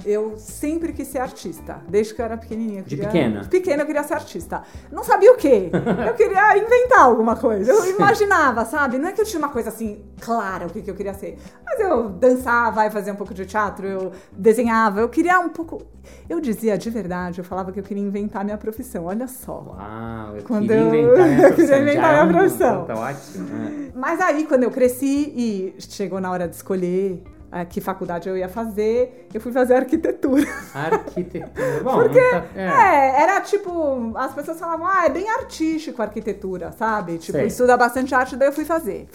eu 0.04 0.36
sempre 0.36 0.92
quis 0.92 1.08
ser 1.08 1.18
artista, 1.18 1.80
desde 1.88 2.14
que 2.14 2.20
eu 2.20 2.24
era 2.24 2.36
pequenininha. 2.36 2.80
Eu 2.80 2.84
de 2.84 2.96
pequena? 2.96 3.44
Pequena 3.44 3.82
eu 3.82 3.86
queria 3.86 4.02
ser 4.02 4.14
artista. 4.14 4.62
Não 4.92 5.02
sabia 5.02 5.32
o 5.32 5.36
quê. 5.36 5.70
Eu 6.06 6.14
queria 6.14 6.58
inventar 6.58 7.00
alguma 7.00 7.36
coisa. 7.36 7.70
Eu 7.70 7.90
imaginava, 7.90 8.64
sabe? 8.64 8.98
Não 8.98 9.08
é 9.08 9.12
que 9.12 9.20
eu 9.20 9.24
tinha 9.24 9.38
uma 9.38 9.48
coisa 9.48 9.68
assim 9.68 10.04
clara 10.20 10.66
o 10.66 10.70
que, 10.70 10.82
que 10.82 10.90
eu 10.90 10.94
queria 10.94 11.14
ser. 11.14 11.38
Mas 11.64 11.80
eu 11.80 12.08
dançava 12.08 12.84
e 12.86 12.90
fazia 12.90 13.12
um 13.12 13.16
pouco 13.16 13.32
de 13.32 13.46
teatro, 13.46 13.86
eu 13.86 14.12
desenhava, 14.32 15.00
eu 15.00 15.08
queria 15.08 15.38
um 15.40 15.48
pouco. 15.48 15.82
Eu 16.28 16.40
dizia 16.40 16.76
de 16.76 16.90
verdade, 16.90 17.40
eu 17.40 17.44
falava 17.44 17.72
que 17.72 17.80
eu 17.80 17.84
queria 17.84 18.02
inventar 18.02 18.44
minha 18.44 18.58
profissão. 18.58 19.04
Olha 19.06 19.26
só. 19.26 19.76
Uau, 19.78 20.36
eu 20.36 20.42
quando 20.44 20.68
queria 20.68 20.82
eu... 20.82 20.94
inventar 20.94 21.28
minha 21.28 21.48
profissão. 21.48 21.48
eu 21.48 21.54
queria 21.54 21.82
inventar 21.82 22.12
minha 22.12 22.24
é 22.24 22.38
profissão. 22.38 22.84
Tá 22.84 22.94
ótimo. 22.94 23.48
Né? 23.48 23.92
Mas 23.94 24.20
aí, 24.20 24.46
quando 24.46 24.62
eu 24.64 24.70
cresci 24.70 25.32
e 25.34 25.74
chegou 25.78 26.20
na 26.20 26.30
hora 26.30 26.48
de 26.48 26.56
escolher 26.56 27.22
é, 27.54 27.64
que 27.64 27.80
faculdade 27.80 28.28
eu 28.28 28.36
ia 28.36 28.48
fazer, 28.48 29.28
eu 29.32 29.40
fui 29.40 29.52
fazer 29.52 29.74
arquitetura. 29.74 30.44
Arquitetura, 30.74 31.80
bom. 31.84 31.94
Porque, 31.94 32.20
tá, 32.20 32.44
é. 32.56 32.66
é. 32.66 33.22
era 33.22 33.40
tipo, 33.42 34.12
as 34.16 34.34
pessoas 34.34 34.58
falavam, 34.58 34.84
ah, 34.84 35.06
é 35.06 35.08
bem 35.08 35.30
artístico 35.30 36.02
a 36.02 36.06
arquitetura, 36.06 36.72
sabe? 36.72 37.16
Tipo, 37.18 37.38
Sei. 37.38 37.46
estuda 37.46 37.76
bastante 37.76 38.12
arte, 38.12 38.34
daí 38.34 38.48
eu 38.48 38.52
fui 38.52 38.64
fazer. 38.64 39.08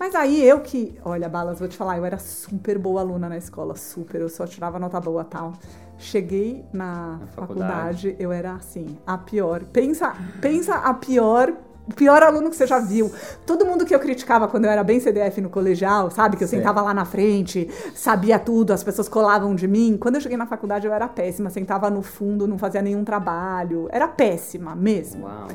Mas 0.00 0.14
aí 0.14 0.42
eu 0.42 0.60
que, 0.60 0.98
olha, 1.04 1.28
Balas, 1.28 1.58
vou 1.58 1.68
te 1.68 1.76
falar, 1.76 1.98
eu 1.98 2.04
era 2.06 2.16
super 2.16 2.78
boa 2.78 3.02
aluna 3.02 3.28
na 3.28 3.36
escola, 3.36 3.76
super, 3.76 4.22
eu 4.22 4.28
só 4.30 4.46
tirava 4.46 4.78
nota 4.78 4.98
boa 4.98 5.22
tal. 5.22 5.52
Cheguei 5.98 6.64
na, 6.72 7.18
na 7.18 7.26
faculdade. 7.26 8.08
faculdade, 8.08 8.16
eu 8.18 8.32
era 8.32 8.54
assim, 8.54 8.98
a 9.06 9.18
pior. 9.18 9.64
Pensa, 9.64 10.16
pensa 10.40 10.76
a 10.76 10.94
pior 10.94 11.52
o 11.86 11.94
pior 11.94 12.22
aluno 12.22 12.50
que 12.50 12.56
você 12.56 12.66
já 12.66 12.78
viu. 12.78 13.10
Todo 13.44 13.66
mundo 13.66 13.84
que 13.84 13.94
eu 13.94 13.98
criticava 13.98 14.46
quando 14.48 14.66
eu 14.66 14.70
era 14.70 14.84
bem 14.84 15.00
CDF 15.00 15.40
no 15.40 15.50
colegial, 15.50 16.10
sabe? 16.10 16.36
Que 16.36 16.44
eu 16.44 16.48
sentava 16.48 16.80
lá 16.80 16.94
na 16.94 17.04
frente, 17.04 17.68
sabia 17.94 18.38
tudo, 18.38 18.72
as 18.72 18.84
pessoas 18.84 19.08
colavam 19.08 19.54
de 19.54 19.66
mim. 19.66 19.96
Quando 19.98 20.16
eu 20.16 20.20
cheguei 20.20 20.36
na 20.36 20.46
faculdade, 20.46 20.86
eu 20.86 20.92
era 20.92 21.08
péssima. 21.08 21.50
Sentava 21.50 21.90
no 21.90 22.02
fundo, 22.02 22.46
não 22.46 22.58
fazia 22.58 22.80
nenhum 22.80 23.04
trabalho. 23.04 23.88
Era 23.90 24.06
péssima 24.06 24.76
mesmo. 24.76 25.24
Uau. 25.26 25.48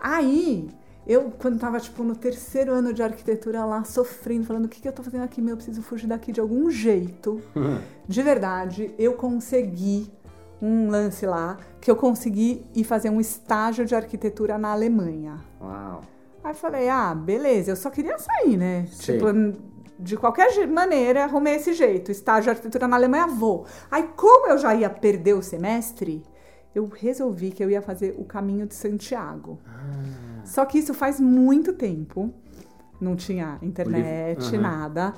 Aí, 0.00 0.68
eu, 1.06 1.32
quando 1.38 1.58
tava, 1.58 1.80
tipo, 1.80 2.04
no 2.04 2.14
terceiro 2.14 2.72
ano 2.72 2.92
de 2.92 3.02
arquitetura 3.02 3.64
lá, 3.64 3.82
sofrendo, 3.82 4.44
falando, 4.44 4.66
o 4.66 4.68
que, 4.68 4.80
que 4.80 4.86
eu 4.86 4.92
tô 4.92 5.02
fazendo 5.02 5.24
aqui? 5.24 5.40
Meu, 5.40 5.52
eu 5.52 5.56
preciso 5.56 5.80
fugir 5.80 6.06
daqui 6.06 6.32
de 6.32 6.40
algum 6.40 6.70
jeito. 6.70 7.40
de 8.06 8.22
verdade, 8.22 8.94
eu 8.98 9.14
consegui 9.14 10.12
um 10.60 10.90
lance 10.90 11.24
lá 11.26 11.56
que 11.80 11.90
eu 11.90 11.96
consegui 11.96 12.64
ir 12.74 12.84
fazer 12.84 13.10
um 13.10 13.20
estágio 13.20 13.84
de 13.84 13.94
arquitetura 13.94 14.58
na 14.58 14.72
Alemanha. 14.72 15.38
Uau. 15.60 16.00
Aí 16.42 16.54
falei, 16.54 16.88
ah, 16.88 17.14
beleza, 17.14 17.72
eu 17.72 17.76
só 17.76 17.90
queria 17.90 18.18
sair, 18.18 18.56
né? 18.56 18.86
Sim. 18.90 19.12
Tipo, 19.12 19.26
de 19.98 20.16
qualquer 20.16 20.66
maneira, 20.68 21.24
arrumei 21.24 21.56
esse 21.56 21.72
jeito. 21.72 22.10
Estágio 22.10 22.44
de 22.44 22.50
arquitetura 22.50 22.86
na 22.86 22.96
Alemanha, 22.96 23.26
vou. 23.26 23.66
Aí, 23.90 24.08
como 24.16 24.48
eu 24.48 24.58
já 24.58 24.74
ia 24.74 24.88
perder 24.88 25.34
o 25.34 25.42
semestre, 25.42 26.22
eu 26.74 26.86
resolvi 26.86 27.50
que 27.50 27.62
eu 27.62 27.70
ia 27.70 27.82
fazer 27.82 28.14
o 28.18 28.24
caminho 28.24 28.66
de 28.66 28.74
Santiago. 28.74 29.58
Ah. 29.66 30.44
Só 30.44 30.64
que 30.64 30.78
isso 30.78 30.94
faz 30.94 31.20
muito 31.20 31.72
tempo. 31.72 32.32
Não 33.00 33.14
tinha 33.14 33.58
internet, 33.62 34.54
uhum. 34.54 34.60
nada. 34.60 35.14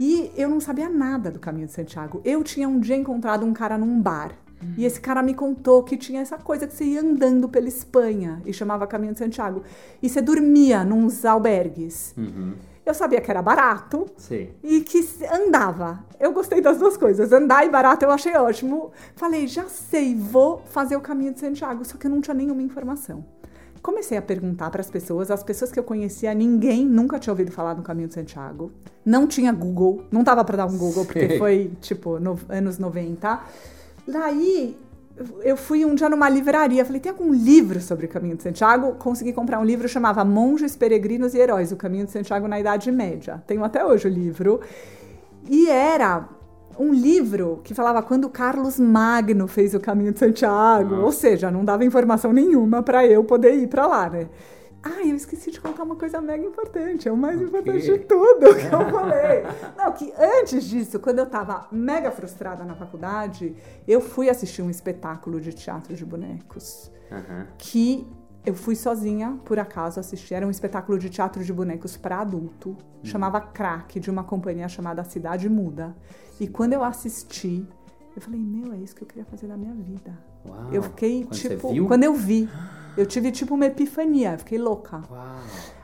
E 0.00 0.32
eu 0.36 0.48
não 0.48 0.60
sabia 0.60 0.88
nada 0.88 1.30
do 1.30 1.38
caminho 1.38 1.66
de 1.66 1.72
Santiago. 1.72 2.20
Eu 2.24 2.42
tinha 2.42 2.68
um 2.68 2.80
dia 2.80 2.96
encontrado 2.96 3.44
um 3.46 3.52
cara 3.52 3.78
num 3.78 4.00
bar. 4.00 4.32
Uhum. 4.62 4.74
E 4.76 4.84
esse 4.84 5.00
cara 5.00 5.22
me 5.22 5.34
contou 5.34 5.82
que 5.82 5.96
tinha 5.96 6.20
essa 6.20 6.38
coisa 6.38 6.66
que 6.66 6.74
você 6.74 6.84
ia 6.84 7.00
andando 7.00 7.48
pela 7.48 7.68
Espanha 7.68 8.40
e 8.46 8.52
chamava 8.52 8.86
Caminho 8.86 9.12
de 9.12 9.18
Santiago. 9.18 9.62
E 10.02 10.08
você 10.08 10.20
dormia 10.20 10.84
nos 10.84 11.24
albergues. 11.24 12.14
Uhum. 12.16 12.54
Eu 12.84 12.94
sabia 12.94 13.20
que 13.20 13.30
era 13.30 13.40
barato 13.40 14.06
Sim. 14.16 14.48
e 14.62 14.80
que 14.80 14.98
andava. 15.32 16.04
Eu 16.18 16.32
gostei 16.32 16.60
das 16.60 16.78
duas 16.78 16.96
coisas. 16.96 17.32
Andar 17.32 17.64
e 17.64 17.70
barato 17.70 18.04
eu 18.04 18.10
achei 18.10 18.36
ótimo. 18.36 18.90
Falei, 19.14 19.46
já 19.46 19.64
sei, 19.68 20.16
vou 20.16 20.62
fazer 20.66 20.96
o 20.96 21.00
caminho 21.00 21.32
de 21.32 21.38
Santiago. 21.38 21.84
Só 21.84 21.96
que 21.96 22.06
eu 22.06 22.10
não 22.10 22.20
tinha 22.20 22.34
nenhuma 22.34 22.60
informação. 22.60 23.24
Comecei 23.80 24.16
a 24.16 24.22
perguntar 24.22 24.70
para 24.70 24.80
as 24.80 24.88
pessoas, 24.88 25.28
as 25.28 25.42
pessoas 25.42 25.72
que 25.72 25.78
eu 25.78 25.82
conhecia, 25.82 26.32
ninguém 26.32 26.86
nunca 26.86 27.18
tinha 27.18 27.32
ouvido 27.32 27.50
falar 27.50 27.74
do 27.74 27.82
Caminho 27.82 28.06
de 28.06 28.14
Santiago. 28.14 28.70
Não 29.04 29.26
tinha 29.26 29.52
Google, 29.52 30.04
não 30.08 30.22
tava 30.22 30.44
para 30.44 30.58
dar 30.58 30.66
um 30.66 30.78
Google, 30.78 31.04
porque 31.04 31.36
foi 31.36 31.72
tipo 31.80 32.20
no, 32.20 32.38
anos 32.48 32.78
90. 32.78 33.40
Daí 34.06 34.76
eu 35.42 35.56
fui 35.56 35.84
um 35.84 35.94
dia 35.94 36.08
numa 36.08 36.28
livraria, 36.28 36.84
falei, 36.84 37.00
tem 37.00 37.12
algum 37.12 37.32
livro 37.32 37.80
sobre 37.80 38.06
o 38.06 38.08
Caminho 38.08 38.36
de 38.36 38.42
Santiago? 38.42 38.94
Consegui 38.94 39.32
comprar 39.32 39.58
um 39.58 39.64
livro 39.64 39.88
chamava 39.88 40.24
Monges, 40.24 40.74
Peregrinos 40.74 41.34
e 41.34 41.38
Heróis, 41.38 41.70
o 41.70 41.76
Caminho 41.76 42.06
de 42.06 42.10
Santiago 42.10 42.48
na 42.48 42.58
Idade 42.58 42.90
Média. 42.90 43.42
Tenho 43.46 43.62
até 43.62 43.84
hoje 43.84 44.08
o 44.08 44.10
livro. 44.10 44.60
E 45.48 45.68
era 45.68 46.28
um 46.78 46.92
livro 46.92 47.60
que 47.62 47.74
falava 47.74 48.02
quando 48.02 48.28
Carlos 48.30 48.80
Magno 48.80 49.46
fez 49.46 49.74
o 49.74 49.80
Caminho 49.80 50.12
de 50.12 50.18
Santiago, 50.18 50.96
ou 50.96 51.12
seja, 51.12 51.50
não 51.50 51.64
dava 51.64 51.84
informação 51.84 52.32
nenhuma 52.32 52.82
para 52.82 53.06
eu 53.06 53.22
poder 53.22 53.54
ir 53.54 53.66
para 53.66 53.86
lá, 53.86 54.08
né? 54.08 54.28
Ah, 54.82 55.06
eu 55.06 55.14
esqueci 55.14 55.50
de 55.50 55.60
contar 55.60 55.84
uma 55.84 55.94
coisa 55.94 56.20
mega 56.20 56.44
importante. 56.44 57.08
É 57.08 57.12
o 57.12 57.16
mais 57.16 57.36
okay. 57.36 57.46
importante 57.46 57.84
de 57.84 57.98
tudo 58.00 58.54
que 58.54 58.66
eu 58.66 58.90
falei. 58.90 59.42
Não, 59.76 59.92
que 59.92 60.12
antes 60.18 60.64
disso, 60.64 60.98
quando 60.98 61.20
eu 61.20 61.26
tava 61.26 61.68
mega 61.70 62.10
frustrada 62.10 62.64
na 62.64 62.74
faculdade, 62.74 63.54
eu 63.86 64.00
fui 64.00 64.28
assistir 64.28 64.60
um 64.60 64.70
espetáculo 64.70 65.40
de 65.40 65.52
teatro 65.52 65.94
de 65.94 66.04
bonecos. 66.04 66.90
Uhum. 67.10 67.46
Que 67.58 68.06
Eu 68.44 68.54
fui 68.54 68.74
sozinha, 68.74 69.38
por 69.44 69.56
acaso, 69.60 70.00
assistir. 70.00 70.34
Era 70.34 70.44
um 70.44 70.50
espetáculo 70.50 70.98
de 70.98 71.08
teatro 71.08 71.44
de 71.44 71.52
bonecos 71.52 71.96
para 71.96 72.18
adulto. 72.18 72.70
Hum. 72.70 73.04
Chamava 73.04 73.40
Crack, 73.40 74.00
de 74.00 74.10
uma 74.10 74.24
companhia 74.24 74.68
chamada 74.68 75.04
Cidade 75.04 75.48
Muda. 75.48 75.94
E 76.40 76.48
quando 76.48 76.72
eu 76.72 76.82
assisti, 76.82 77.64
eu 78.16 78.20
falei, 78.20 78.40
meu, 78.40 78.72
é 78.72 78.78
isso 78.78 78.96
que 78.96 79.02
eu 79.02 79.06
queria 79.06 79.24
fazer 79.24 79.46
da 79.46 79.56
minha 79.56 79.72
vida. 79.74 80.18
Uau. 80.44 80.72
Eu 80.72 80.82
fiquei, 80.82 81.22
Quando 81.24 81.38
tipo. 81.38 81.86
Quando 81.86 82.02
eu 82.02 82.14
vi, 82.14 82.48
eu 82.96 83.06
tive 83.06 83.30
tipo 83.30 83.54
uma 83.54 83.66
epifania, 83.66 84.36
fiquei 84.38 84.58
louca. 84.58 85.02
Uau. 85.10 85.36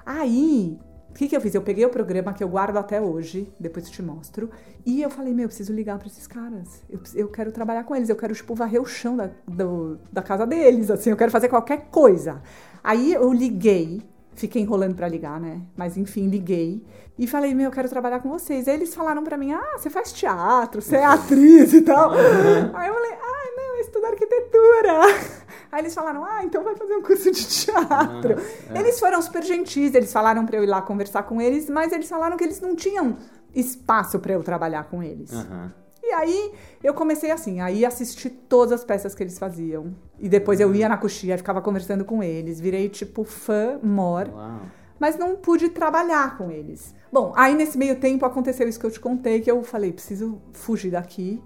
Aí, 0.04 0.78
o 1.10 1.14
que, 1.14 1.28
que 1.28 1.36
eu 1.36 1.40
fiz? 1.40 1.54
Eu 1.54 1.62
peguei 1.62 1.84
o 1.84 1.90
programa 1.90 2.32
que 2.32 2.42
eu 2.42 2.48
guardo 2.48 2.76
até 2.76 3.00
hoje, 3.00 3.52
depois 3.58 3.86
eu 3.86 3.92
te 3.92 4.02
mostro, 4.02 4.50
e 4.86 5.02
eu 5.02 5.10
falei, 5.10 5.34
meu, 5.34 5.44
eu 5.44 5.48
preciso 5.48 5.72
ligar 5.72 5.98
pra 5.98 6.06
esses 6.06 6.26
caras. 6.26 6.82
Eu, 6.88 7.00
eu 7.14 7.28
quero 7.28 7.52
trabalhar 7.52 7.84
com 7.84 7.94
eles, 7.94 8.08
eu 8.08 8.16
quero, 8.16 8.34
tipo, 8.34 8.54
varrer 8.54 8.80
o 8.80 8.86
chão 8.86 9.16
da, 9.16 9.30
do- 9.46 9.98
da 10.12 10.22
casa 10.22 10.46
deles, 10.46 10.90
assim, 10.90 11.10
eu 11.10 11.16
quero 11.16 11.30
fazer 11.30 11.48
qualquer 11.48 11.86
coisa. 11.90 12.40
Aí 12.82 13.12
eu 13.12 13.32
liguei, 13.32 14.00
fiquei 14.34 14.62
enrolando 14.62 14.94
pra 14.94 15.08
ligar, 15.08 15.40
né? 15.40 15.60
Mas 15.76 15.96
enfim, 15.96 16.28
liguei 16.28 16.82
e 17.18 17.26
falei, 17.26 17.52
meu, 17.54 17.66
eu 17.66 17.70
quero 17.72 17.88
trabalhar 17.88 18.20
com 18.20 18.28
vocês. 18.30 18.68
Aí 18.68 18.74
eles 18.74 18.94
falaram 18.94 19.24
pra 19.24 19.36
mim, 19.36 19.52
ah, 19.52 19.76
você 19.76 19.90
faz 19.90 20.12
teatro, 20.12 20.80
você 20.80 20.96
é 20.96 21.04
atriz 21.04 21.72
e 21.74 21.80
tal. 21.82 22.12
Aí 22.72 22.88
eu 22.88 22.94
falei, 22.94 23.12
ah, 23.12 23.37
eu 23.78 23.82
estudo 23.82 24.04
arquitetura. 24.06 25.00
Aí 25.70 25.82
eles 25.82 25.94
falaram, 25.94 26.24
ah, 26.24 26.44
então 26.44 26.64
vai 26.64 26.74
fazer 26.74 26.94
um 26.96 27.02
curso 27.02 27.30
de 27.30 27.46
teatro. 27.46 28.36
Nossa, 28.36 28.72
é. 28.74 28.78
Eles 28.80 28.98
foram 28.98 29.20
super 29.22 29.42
gentis, 29.42 29.94
eles 29.94 30.12
falaram 30.12 30.44
pra 30.44 30.56
eu 30.56 30.64
ir 30.64 30.66
lá 30.66 30.82
conversar 30.82 31.22
com 31.24 31.40
eles, 31.40 31.68
mas 31.68 31.92
eles 31.92 32.08
falaram 32.08 32.36
que 32.36 32.44
eles 32.44 32.60
não 32.60 32.74
tinham 32.74 33.16
espaço 33.54 34.18
pra 34.18 34.32
eu 34.32 34.42
trabalhar 34.42 34.84
com 34.84 35.02
eles. 35.02 35.32
Aham. 35.32 35.72
E 36.02 36.12
aí 36.12 36.52
eu 36.82 36.94
comecei 36.94 37.30
assim, 37.30 37.60
aí 37.60 37.84
assisti 37.84 38.30
todas 38.30 38.72
as 38.72 38.84
peças 38.84 39.14
que 39.14 39.22
eles 39.22 39.38
faziam. 39.38 39.94
E 40.18 40.28
depois 40.28 40.58
eu 40.58 40.74
ia 40.74 40.88
na 40.88 40.96
coxia, 40.96 41.36
ficava 41.36 41.60
conversando 41.60 42.04
com 42.04 42.22
eles, 42.22 42.58
virei 42.58 42.88
tipo 42.88 43.24
fã 43.24 43.78
mor, 43.82 44.26
Uau. 44.32 44.60
mas 44.98 45.18
não 45.18 45.36
pude 45.36 45.68
trabalhar 45.68 46.38
com 46.38 46.50
eles. 46.50 46.94
Bom, 47.12 47.34
aí 47.36 47.54
nesse 47.54 47.76
meio 47.76 48.00
tempo 48.00 48.24
aconteceu 48.24 48.66
isso 48.66 48.80
que 48.80 48.86
eu 48.86 48.90
te 48.90 49.00
contei, 49.00 49.42
que 49.42 49.50
eu 49.50 49.62
falei, 49.62 49.92
preciso 49.92 50.40
fugir 50.52 50.92
daqui 50.92 51.42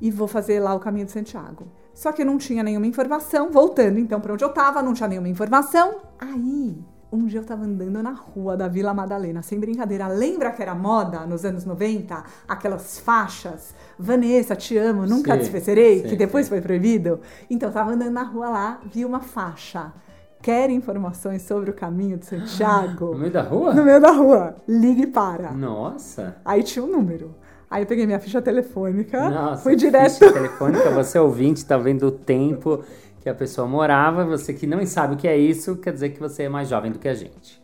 e 0.00 0.10
vou 0.10 0.26
fazer 0.26 0.60
lá 0.60 0.74
o 0.74 0.80
caminho 0.80 1.06
de 1.06 1.12
Santiago. 1.12 1.68
Só 1.94 2.12
que 2.12 2.22
eu 2.22 2.26
não 2.26 2.38
tinha 2.38 2.62
nenhuma 2.62 2.86
informação, 2.86 3.50
voltando 3.50 3.98
então 3.98 4.20
pra 4.20 4.32
onde 4.32 4.44
eu 4.44 4.48
tava, 4.50 4.82
não 4.82 4.94
tinha 4.94 5.08
nenhuma 5.08 5.28
informação. 5.28 5.96
Aí, 6.18 6.78
um 7.12 7.26
dia 7.26 7.40
eu 7.40 7.44
tava 7.44 7.64
andando 7.64 8.02
na 8.02 8.12
rua 8.12 8.56
da 8.56 8.68
Vila 8.68 8.94
Madalena, 8.94 9.42
sem 9.42 9.58
brincadeira. 9.58 10.06
Lembra 10.06 10.52
que 10.52 10.62
era 10.62 10.74
moda 10.74 11.26
nos 11.26 11.44
anos 11.44 11.64
90? 11.64 12.22
Aquelas 12.46 13.00
faixas? 13.00 13.74
Vanessa, 13.98 14.54
te 14.54 14.78
amo, 14.78 15.04
nunca 15.06 15.32
Sim, 15.32 15.38
te 15.38 15.44
esquecerei, 15.44 16.02
que 16.02 16.16
depois 16.16 16.46
sim. 16.46 16.50
foi 16.50 16.60
proibido. 16.60 17.20
Então, 17.50 17.68
eu 17.68 17.72
tava 17.72 17.92
andando 17.92 18.12
na 18.12 18.22
rua 18.22 18.48
lá, 18.48 18.80
vi 18.92 19.04
uma 19.04 19.20
faixa. 19.20 19.92
Quer 20.40 20.70
informações 20.70 21.42
sobre 21.42 21.70
o 21.70 21.74
caminho 21.74 22.16
de 22.16 22.24
Santiago? 22.24 23.10
No 23.12 23.18
meio 23.18 23.32
da 23.32 23.42
rua? 23.42 23.74
No 23.74 23.84
meio 23.84 24.00
da 24.00 24.10
rua. 24.10 24.56
Ligue 24.66 25.06
para. 25.08 25.50
Nossa. 25.52 26.36
Aí 26.44 26.62
tinha 26.62 26.82
um 26.82 26.90
número. 26.90 27.34
Aí 27.70 27.84
eu 27.84 27.86
peguei 27.86 28.04
minha 28.04 28.18
ficha 28.18 28.42
telefônica, 28.42 29.30
Nossa. 29.30 29.62
fui 29.62 29.76
direto. 29.76 30.14
Ficha 30.14 30.32
telefônica, 30.32 30.90
você 30.90 31.18
ouvinte, 31.20 31.64
tá 31.64 31.78
vendo 31.78 32.08
o 32.08 32.10
tempo 32.10 32.82
que 33.20 33.28
a 33.28 33.34
pessoa 33.34 33.68
morava. 33.68 34.24
Você 34.24 34.52
que 34.52 34.66
não 34.66 34.84
sabe 34.84 35.14
o 35.14 35.16
que 35.16 35.28
é 35.28 35.38
isso, 35.38 35.76
quer 35.76 35.92
dizer 35.92 36.10
que 36.10 36.18
você 36.18 36.44
é 36.44 36.48
mais 36.48 36.68
jovem 36.68 36.90
do 36.90 36.98
que 36.98 37.08
a 37.08 37.14
gente. 37.14 37.62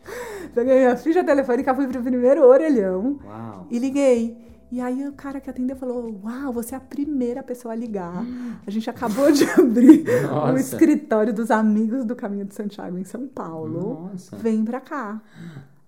Peguei 0.54 0.76
minha 0.78 0.96
ficha 0.96 1.24
telefônica, 1.24 1.74
fui 1.74 1.88
pro 1.88 2.00
primeiro 2.00 2.44
orelhão 2.46 3.18
Uau. 3.26 3.66
e 3.68 3.78
liguei. 3.80 4.46
E 4.70 4.80
aí 4.80 5.06
o 5.08 5.12
cara 5.12 5.40
que 5.40 5.48
atendeu 5.50 5.76
falou: 5.76 6.20
Uau, 6.24 6.52
você 6.52 6.74
é 6.74 6.78
a 6.78 6.80
primeira 6.80 7.42
pessoa 7.42 7.72
a 7.72 7.76
ligar. 7.76 8.24
A 8.66 8.70
gente 8.70 8.88
acabou 8.88 9.30
de 9.30 9.44
abrir 9.58 10.04
Nossa. 10.22 10.52
o 10.52 10.56
escritório 10.56 11.32
dos 11.32 11.50
amigos 11.50 12.04
do 12.04 12.14
Caminho 12.14 12.44
de 12.44 12.54
Santiago 12.54 12.96
em 12.98 13.04
São 13.04 13.26
Paulo. 13.26 14.08
Nossa. 14.12 14.36
Vem 14.36 14.64
pra 14.64 14.80
cá. 14.80 15.20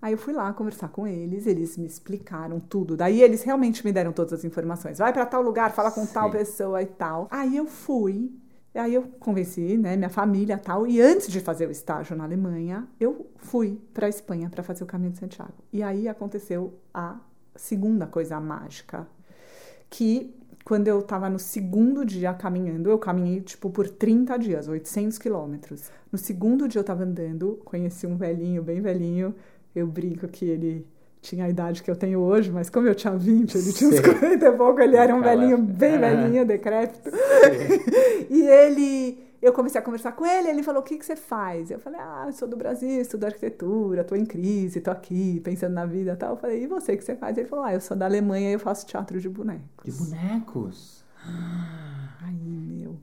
Aí 0.01 0.13
eu 0.13 0.17
fui 0.17 0.33
lá 0.33 0.51
conversar 0.53 0.89
com 0.89 1.05
eles, 1.05 1.45
eles 1.45 1.77
me 1.77 1.85
explicaram 1.85 2.59
tudo. 2.59 2.95
Daí 2.95 3.21
eles 3.21 3.43
realmente 3.43 3.85
me 3.85 3.91
deram 3.91 4.13
todas 4.13 4.31
as 4.31 4.45
informações. 4.45 4.97
Vai 4.97 5.11
pra 5.11 5.25
tal 5.25 5.41
lugar, 5.41 5.71
fala 5.71 5.91
com 5.91 6.05
tal 6.05 6.31
Sim. 6.31 6.37
pessoa 6.37 6.81
e 6.81 6.85
tal. 6.85 7.27
Aí 7.29 7.57
eu 7.57 7.65
fui. 7.65 8.31
E 8.73 8.79
aí 8.79 8.93
eu 8.93 9.03
convenci, 9.19 9.75
né, 9.77 9.97
minha 9.97 10.09
família 10.09 10.53
e 10.53 10.57
tal. 10.57 10.87
E 10.87 11.01
antes 11.01 11.27
de 11.27 11.41
fazer 11.41 11.67
o 11.67 11.71
estágio 11.71 12.15
na 12.15 12.23
Alemanha, 12.23 12.87
eu 12.99 13.27
fui 13.35 13.81
pra 13.93 14.07
Espanha 14.07 14.49
pra 14.49 14.63
fazer 14.63 14.83
o 14.83 14.87
caminho 14.87 15.11
de 15.11 15.17
Santiago. 15.17 15.53
E 15.73 15.83
aí 15.83 16.07
aconteceu 16.07 16.79
a 16.93 17.17
segunda 17.55 18.07
coisa 18.07 18.39
mágica, 18.39 19.05
que 19.89 20.33
quando 20.63 20.87
eu 20.87 21.01
tava 21.01 21.29
no 21.29 21.39
segundo 21.39 22.05
dia 22.05 22.33
caminhando, 22.33 22.89
eu 22.89 22.99
caminhei 22.99 23.41
tipo 23.41 23.69
por 23.71 23.89
30 23.89 24.37
dias, 24.37 24.67
800 24.67 25.17
quilômetros. 25.17 25.89
No 26.11 26.17
segundo 26.17 26.67
dia 26.67 26.79
eu 26.79 26.83
tava 26.83 27.03
andando, 27.03 27.59
conheci 27.65 28.05
um 28.05 28.15
velhinho, 28.15 28.61
bem 28.61 28.79
velhinho. 28.79 29.33
Eu 29.75 29.87
brinco 29.87 30.27
que 30.27 30.45
ele 30.45 30.85
tinha 31.21 31.45
a 31.45 31.49
idade 31.49 31.83
que 31.83 31.91
eu 31.91 31.95
tenho 31.95 32.19
hoje, 32.19 32.49
mas 32.51 32.69
como 32.69 32.87
eu 32.87 32.95
tinha 32.95 33.15
20, 33.15 33.55
ele 33.57 33.73
tinha 33.73 33.89
uns 33.89 33.95
Sim. 33.97 34.01
40 34.01 34.45
e 34.45 34.51
pouco, 34.53 34.79
ele 34.79 34.95
era 34.95 35.13
um 35.13 35.21
velhinho, 35.21 35.57
bem 35.57 35.95
Ah. 35.95 35.99
velhinho, 35.99 36.45
decrépito. 36.45 37.09
E 38.29 38.41
ele, 38.47 39.23
eu 39.41 39.51
comecei 39.51 39.79
a 39.81 39.83
conversar 39.83 40.11
com 40.11 40.23
ele, 40.25 40.49
ele 40.49 40.61
falou: 40.63 40.81
O 40.81 40.83
que, 40.85 40.97
que 40.97 41.05
você 41.05 41.15
faz? 41.15 41.71
Eu 41.71 41.79
falei: 41.79 41.99
Ah, 41.99 42.25
eu 42.27 42.31
sou 42.33 42.47
do 42.47 42.55
Brasil, 42.55 43.01
estudo 43.01 43.25
arquitetura, 43.25 44.03
tô 44.03 44.15
em 44.15 44.25
crise, 44.25 44.79
tô 44.81 44.91
aqui, 44.91 45.39
pensando 45.43 45.73
na 45.73 45.85
vida 45.85 46.11
e 46.13 46.15
tal. 46.15 46.31
Eu 46.31 46.37
falei: 46.37 46.63
E 46.63 46.67
você, 46.67 46.93
o 46.93 46.97
que 46.97 47.03
você 47.03 47.15
faz? 47.15 47.37
Ele 47.37 47.47
falou: 47.47 47.65
Ah, 47.65 47.73
eu 47.73 47.81
sou 47.81 47.97
da 47.97 48.05
Alemanha 48.05 48.49
e 48.51 48.53
eu 48.53 48.59
faço 48.59 48.85
teatro 48.85 49.19
de 49.19 49.27
bonecos. 49.27 49.83
De 49.83 49.91
bonecos. 49.91 51.03
Ai, 52.21 52.33
meu, 52.43 52.95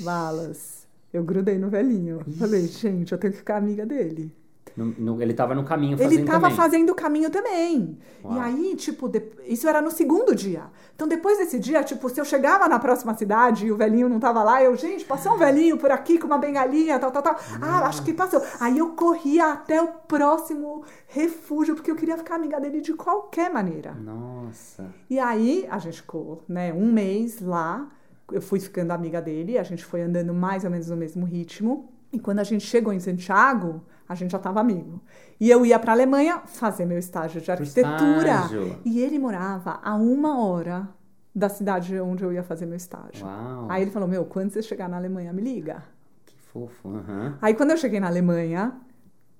balas. 0.00 0.86
Eu 1.12 1.22
grudei 1.22 1.58
no 1.58 1.68
velhinho. 1.68 2.20
Falei: 2.38 2.66
Gente, 2.66 3.12
eu 3.12 3.18
tenho 3.18 3.32
que 3.32 3.38
ficar 3.38 3.56
amiga 3.56 3.86
dele. 3.86 4.32
No- 4.76 4.86
no- 4.98 5.22
ele 5.22 5.32
tava 5.32 5.54
no 5.54 5.62
caminho 5.64 5.96
fazendo 5.96 6.12
Ele 6.12 6.24
tava 6.24 6.40
também. 6.40 6.56
fazendo 6.56 6.90
o 6.90 6.94
caminho 6.96 7.30
também. 7.30 7.96
Uau. 8.24 8.34
E 8.34 8.38
aí, 8.40 8.74
tipo, 8.76 9.08
de- 9.08 9.22
isso 9.46 9.68
era 9.68 9.80
no 9.80 9.90
segundo 9.90 10.34
dia. 10.34 10.64
Então, 10.96 11.06
depois 11.06 11.38
desse 11.38 11.60
dia, 11.60 11.82
tipo, 11.84 12.08
se 12.10 12.20
eu 12.20 12.24
chegava 12.24 12.68
na 12.68 12.78
próxima 12.80 13.14
cidade 13.14 13.66
e 13.66 13.70
o 13.72 13.76
velhinho 13.76 14.08
não 14.08 14.18
tava 14.18 14.42
lá, 14.42 14.60
eu, 14.62 14.74
gente, 14.74 15.04
passou 15.04 15.34
um 15.34 15.38
velhinho 15.38 15.76
por 15.78 15.92
aqui 15.92 16.18
com 16.18 16.26
uma 16.26 16.38
bengalinha, 16.38 16.98
tal, 16.98 17.12
tal, 17.12 17.22
tal. 17.22 17.36
Ah, 17.62 17.86
acho 17.86 18.02
que 18.02 18.12
passou. 18.12 18.42
Aí 18.58 18.76
eu 18.78 18.90
corria 18.94 19.52
até 19.52 19.80
o 19.80 19.86
próximo 19.88 20.82
refúgio, 21.06 21.74
porque 21.76 21.90
eu 21.90 21.96
queria 21.96 22.16
ficar 22.18 22.34
amiga 22.34 22.60
dele 22.60 22.80
de 22.80 22.94
qualquer 22.94 23.52
maneira. 23.52 23.92
Nossa. 23.94 24.86
E 25.08 25.18
aí, 25.18 25.66
a 25.70 25.78
gente 25.78 26.00
ficou, 26.02 26.42
né, 26.48 26.72
um 26.72 26.92
mês 26.92 27.40
lá. 27.40 27.88
Eu 28.32 28.40
fui 28.42 28.58
ficando 28.58 28.90
amiga 28.90 29.20
dele, 29.20 29.58
a 29.58 29.62
gente 29.62 29.84
foi 29.84 30.02
andando 30.02 30.32
mais 30.34 30.64
ou 30.64 30.70
menos 30.70 30.88
no 30.88 30.96
mesmo 30.96 31.24
ritmo. 31.26 31.92
E 32.12 32.18
quando 32.18 32.38
a 32.38 32.44
gente 32.44 32.64
chegou 32.66 32.92
em 32.92 32.98
Santiago, 33.00 33.82
a 34.08 34.14
gente 34.14 34.30
já 34.30 34.38
estava 34.38 34.60
amigo. 34.60 35.00
E 35.40 35.50
eu 35.50 35.64
ia 35.64 35.78
para 35.78 35.92
a 35.92 35.94
Alemanha 35.94 36.40
fazer 36.46 36.84
meu 36.84 36.98
estágio 36.98 37.40
de 37.40 37.50
arquitetura. 37.50 38.18
estágio. 38.18 38.78
E 38.84 39.00
ele 39.00 39.18
morava 39.18 39.80
a 39.82 39.94
uma 39.94 40.38
hora 40.44 40.88
da 41.34 41.48
cidade 41.48 41.98
onde 41.98 42.22
eu 42.22 42.32
ia 42.32 42.42
fazer 42.42 42.66
meu 42.66 42.76
estágio. 42.76 43.24
Uau. 43.26 43.66
Aí 43.68 43.82
ele 43.82 43.90
falou: 43.90 44.08
Meu, 44.08 44.24
quando 44.24 44.50
você 44.50 44.62
chegar 44.62 44.88
na 44.88 44.96
Alemanha, 44.96 45.32
me 45.32 45.42
liga. 45.42 45.82
Que 46.26 46.36
fofo. 46.52 46.88
aham. 46.88 47.36
Aí 47.42 47.54
quando 47.54 47.70
eu 47.70 47.76
cheguei 47.76 47.98
na 47.98 48.06
Alemanha, 48.06 48.72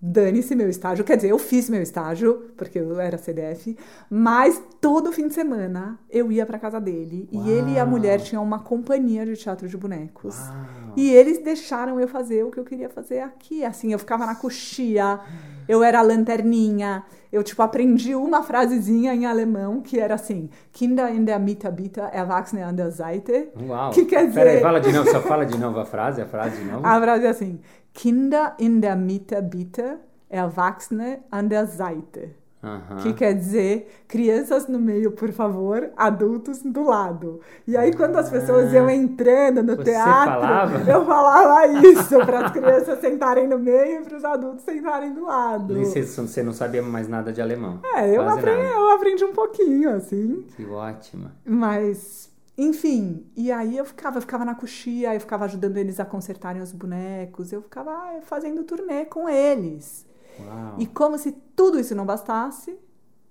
dane-se 0.06 0.54
meu 0.54 0.68
estágio. 0.68 1.02
Quer 1.04 1.16
dizer, 1.16 1.30
eu 1.30 1.38
fiz 1.38 1.70
meu 1.70 1.80
estágio, 1.80 2.50
porque 2.58 2.78
eu 2.78 3.00
era 3.00 3.16
CDF, 3.16 3.74
mas 4.10 4.60
todo 4.80 5.10
fim 5.10 5.28
de 5.28 5.34
semana 5.34 5.98
eu 6.10 6.30
ia 6.30 6.44
pra 6.44 6.58
casa 6.58 6.78
dele. 6.78 7.26
Uau. 7.32 7.46
E 7.46 7.50
ele 7.50 7.72
e 7.72 7.78
a 7.78 7.86
mulher 7.86 8.20
tinham 8.20 8.42
uma 8.42 8.58
companhia 8.58 9.24
de 9.24 9.34
teatro 9.34 9.66
de 9.66 9.76
bonecos. 9.78 10.36
Uau. 10.38 10.92
E 10.96 11.10
eles 11.10 11.38
deixaram 11.38 11.98
eu 11.98 12.06
fazer 12.06 12.44
o 12.44 12.50
que 12.50 12.58
eu 12.60 12.64
queria 12.64 12.90
fazer 12.90 13.20
aqui. 13.20 13.64
Assim, 13.64 13.92
eu 13.92 13.98
ficava 13.98 14.26
na 14.26 14.34
coxia, 14.34 15.18
eu 15.66 15.82
era 15.82 16.02
lanterninha, 16.02 17.02
eu, 17.32 17.42
tipo, 17.42 17.62
aprendi 17.62 18.14
uma 18.14 18.42
frasezinha 18.42 19.14
em 19.14 19.24
alemão 19.26 19.80
que 19.80 19.98
era 19.98 20.14
assim: 20.14 20.50
Kinder 20.70 21.12
in 21.14 21.24
der 21.24 21.40
Mitte 21.40 21.68
bitte, 21.70 22.00
Erwachsene 22.12 22.62
an 22.62 22.74
der 22.74 22.92
Seite. 22.92 23.48
Uau. 23.66 23.90
Que 23.90 24.04
quer 24.04 24.30
Peraí, 24.32 24.50
dizer- 24.56 24.62
fala 24.62 24.80
de 24.80 24.92
novo, 24.92 25.10
só 25.10 25.20
fala 25.22 25.44
de 25.46 25.56
novo 25.58 25.80
a 25.80 25.84
frase, 25.86 26.20
a 26.20 26.26
frase 26.26 26.58
de 26.62 26.64
novo. 26.70 26.86
A 26.86 27.00
frase 27.00 27.24
é 27.26 27.28
assim: 27.30 27.58
Kinder 27.94 28.54
in 28.58 28.80
der 28.80 28.96
Mitte 28.96 29.40
bitte, 29.40 29.98
Erwachsene 30.28 31.20
an 31.30 31.48
der 31.48 31.66
Seite. 31.66 32.34
Aham. 32.62 32.96
Que 33.02 33.12
quer 33.12 33.34
dizer 33.34 33.86
crianças 34.08 34.66
no 34.68 34.78
meio, 34.78 35.12
por 35.12 35.30
favor, 35.32 35.90
adultos 35.98 36.62
do 36.62 36.82
lado. 36.82 37.40
E 37.68 37.76
aí, 37.76 37.92
quando 37.94 38.16
as 38.16 38.30
pessoas 38.30 38.72
iam 38.72 38.88
entrando 38.88 39.62
no 39.62 39.72
Ah. 39.74 39.76
Você 39.76 39.84
teatro, 39.84 40.40
falava? 40.40 40.90
eu 40.90 41.04
falava 41.04 41.66
isso 41.86 42.18
para 42.24 42.46
as 42.46 42.52
crianças 42.52 42.98
sentarem 43.00 43.46
no 43.46 43.58
meio 43.58 44.00
e 44.00 44.04
para 44.06 44.16
os 44.16 44.24
adultos 44.24 44.64
sentarem 44.64 45.12
do 45.12 45.24
lado. 45.26 45.76
E 45.76 45.84
você, 45.84 46.02
você 46.04 46.42
não 46.42 46.54
sabia 46.54 46.82
mais 46.82 47.06
nada 47.06 47.30
de 47.34 47.42
alemão. 47.42 47.80
É, 47.96 48.16
eu 48.16 48.26
aprendi, 48.26 48.66
eu 48.72 48.90
aprendi 48.92 49.24
um 49.24 49.32
pouquinho, 49.34 49.90
assim. 49.94 50.46
Que 50.56 50.64
ótima. 50.64 51.32
Mas, 51.44 52.30
enfim, 52.56 53.26
e 53.36 53.50
aí 53.50 53.76
eu 53.76 53.84
ficava, 53.84 54.18
eu 54.18 54.20
ficava 54.20 54.44
na 54.44 54.54
coxia, 54.54 55.14
eu 55.14 55.20
ficava 55.20 55.44
ajudando 55.44 55.76
eles 55.76 55.98
a 55.98 56.04
consertarem 56.04 56.62
os 56.62 56.72
bonecos, 56.72 57.52
eu 57.52 57.62
ficava 57.62 57.90
ah, 57.90 58.20
fazendo 58.22 58.62
turnê 58.62 59.04
com 59.04 59.28
eles. 59.28 60.06
Uau. 60.38 60.76
E 60.78 60.86
como 60.86 61.18
se 61.18 61.32
tudo 61.54 61.78
isso 61.78 61.94
não 61.94 62.06
bastasse, 62.06 62.78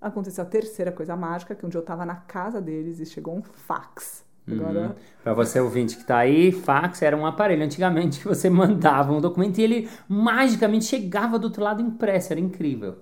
aconteceu 0.02 0.44
a 0.44 0.48
terceira 0.48 0.92
coisa 0.92 1.16
mágica, 1.16 1.56
que 1.56 1.66
um 1.66 1.70
dia 1.70 1.80
eu 1.80 1.86
tava 1.86 2.06
na 2.06 2.16
casa 2.16 2.62
deles 2.62 3.00
e 3.00 3.06
chegou 3.06 3.36
um 3.36 3.42
fax 3.42 4.24
Agora, 4.52 4.88
Uhum. 4.88 4.96
Pra 5.24 5.34
você 5.34 5.60
ouvinte 5.60 5.96
que 5.96 6.04
tá 6.04 6.18
aí, 6.18 6.52
fax 6.52 7.02
era 7.02 7.16
um 7.16 7.26
aparelho 7.26 7.64
antigamente 7.64 8.20
que 8.22 8.28
você 8.28 8.50
mandava 8.50 9.14
um 9.14 9.22
documento 9.22 9.58
e 9.60 9.64
ele 9.64 9.90
magicamente 10.08 10.86
chegava 10.86 11.40
do 11.40 11.46
outro 11.46 11.64
lado 11.64 11.82
impresso, 11.82 12.34
era 12.34 12.40
incrível. 12.40 12.98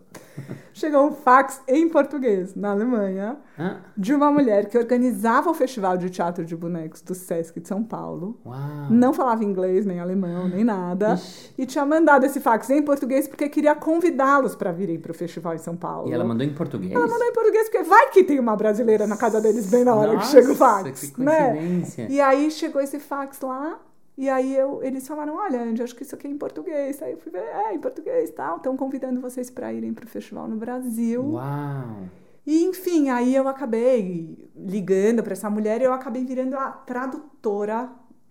Chegou 0.73 1.07
um 1.07 1.11
fax 1.11 1.61
em 1.67 1.87
português, 1.89 2.55
na 2.55 2.71
Alemanha, 2.71 3.37
Hã? 3.59 3.77
de 3.95 4.13
uma 4.13 4.31
mulher 4.31 4.67
que 4.67 4.77
organizava 4.77 5.49
o 5.49 5.53
Festival 5.53 5.97
de 5.97 6.09
Teatro 6.09 6.43
de 6.45 6.55
Bonecos 6.55 7.01
do 7.01 7.13
Sesc 7.13 7.59
de 7.59 7.67
São 7.67 7.83
Paulo. 7.83 8.39
Uau! 8.45 8.57
Não 8.89 9.13
falava 9.13 9.43
inglês, 9.43 9.85
nem 9.85 9.99
alemão, 9.99 10.47
nem 10.47 10.63
nada. 10.63 11.13
Ixi. 11.15 11.53
E 11.57 11.65
tinha 11.65 11.85
mandado 11.85 12.25
esse 12.25 12.39
fax 12.39 12.69
em 12.69 12.81
português 12.81 13.27
porque 13.27 13.49
queria 13.49 13.75
convidá-los 13.75 14.55
para 14.55 14.71
virem 14.71 14.99
para 14.99 15.11
o 15.11 15.15
festival 15.15 15.53
em 15.53 15.59
São 15.59 15.75
Paulo. 15.75 16.09
E 16.09 16.13
ela 16.13 16.23
mandou 16.23 16.45
em 16.45 16.53
português? 16.53 16.91
Ela 16.93 17.07
mandou 17.07 17.27
em 17.27 17.33
português 17.33 17.69
porque 17.69 17.83
vai 17.83 18.09
que 18.09 18.23
tem 18.23 18.39
uma 18.39 18.55
brasileira 18.55 19.05
na 19.05 19.17
casa 19.17 19.39
deles 19.41 19.69
bem 19.69 19.83
na 19.83 19.93
hora 19.93 20.13
Nossa, 20.13 20.25
que 20.25 20.31
chega 20.31 20.51
o 20.51 20.55
fax, 20.55 21.11
que 21.11 21.21
né? 21.21 21.51
coincidência. 21.51 22.07
E 22.09 22.19
aí 22.21 22.49
chegou 22.51 22.81
esse 22.81 22.99
fax 22.99 23.39
lá, 23.41 23.77
e 24.21 24.29
aí 24.29 24.55
eu, 24.55 24.83
eles 24.83 25.07
falaram, 25.07 25.35
olha, 25.35 25.61
Andy, 25.63 25.81
acho 25.81 25.95
que 25.95 26.03
isso 26.03 26.13
aqui 26.15 26.27
é 26.27 26.29
em 26.29 26.37
português. 26.37 27.01
Aí 27.01 27.13
eu 27.13 27.17
fui 27.17 27.31
ver, 27.31 27.39
é, 27.41 27.73
em 27.73 27.79
português 27.79 28.29
e 28.29 28.33
tal. 28.33 28.57
Estão 28.57 28.77
convidando 28.77 29.19
vocês 29.19 29.49
para 29.49 29.73
irem 29.73 29.93
para 29.93 30.05
o 30.05 30.07
festival 30.07 30.47
no 30.47 30.57
Brasil. 30.57 31.23
Uau! 31.31 32.03
E 32.45 32.63
enfim, 32.63 33.09
aí 33.09 33.35
eu 33.35 33.47
acabei 33.47 34.49
ligando 34.55 35.21
para 35.23 35.33
essa 35.33 35.49
mulher 35.49 35.81
e 35.81 35.83
eu 35.85 35.93
acabei 35.93 36.23
virando 36.25 36.55
a 36.57 36.71
tradutora 36.71 37.89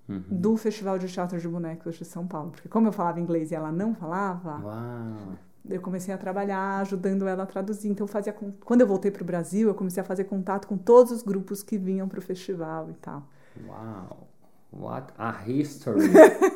Uhum. 0.08 0.24
do 0.28 0.56
Festival 0.56 0.98
de 0.98 1.06
Teatro 1.06 1.38
de 1.38 1.46
Bonecos 1.46 1.94
de 1.94 2.04
São 2.04 2.26
Paulo. 2.26 2.50
Porque 2.50 2.68
como 2.68 2.88
eu 2.88 2.92
falava 2.92 3.20
inglês 3.20 3.52
e 3.52 3.54
ela 3.54 3.70
não 3.70 3.94
falava, 3.94 4.58
Uau! 4.64 5.34
eu 5.68 5.80
comecei 5.80 6.12
a 6.12 6.18
trabalhar 6.18 6.80
ajudando 6.80 7.28
ela 7.28 7.44
a 7.44 7.46
traduzir. 7.46 7.88
Então, 7.88 8.04
eu 8.04 8.08
fazia 8.08 8.34
quando 8.64 8.80
eu 8.80 8.88
voltei 8.88 9.10
para 9.12 9.22
o 9.22 9.24
Brasil, 9.24 9.68
eu 9.68 9.74
comecei 9.74 10.00
a 10.00 10.04
fazer 10.04 10.24
contato 10.24 10.66
com 10.66 10.76
todos 10.76 11.12
os 11.12 11.22
grupos 11.22 11.62
que 11.62 11.78
vinham 11.78 12.08
para 12.08 12.18
o 12.18 12.22
festival 12.22 12.90
e 12.90 12.94
tal. 12.94 13.22
Uau! 13.68 14.26
What 14.72 15.12
a 15.18 15.32
history! 15.46 16.08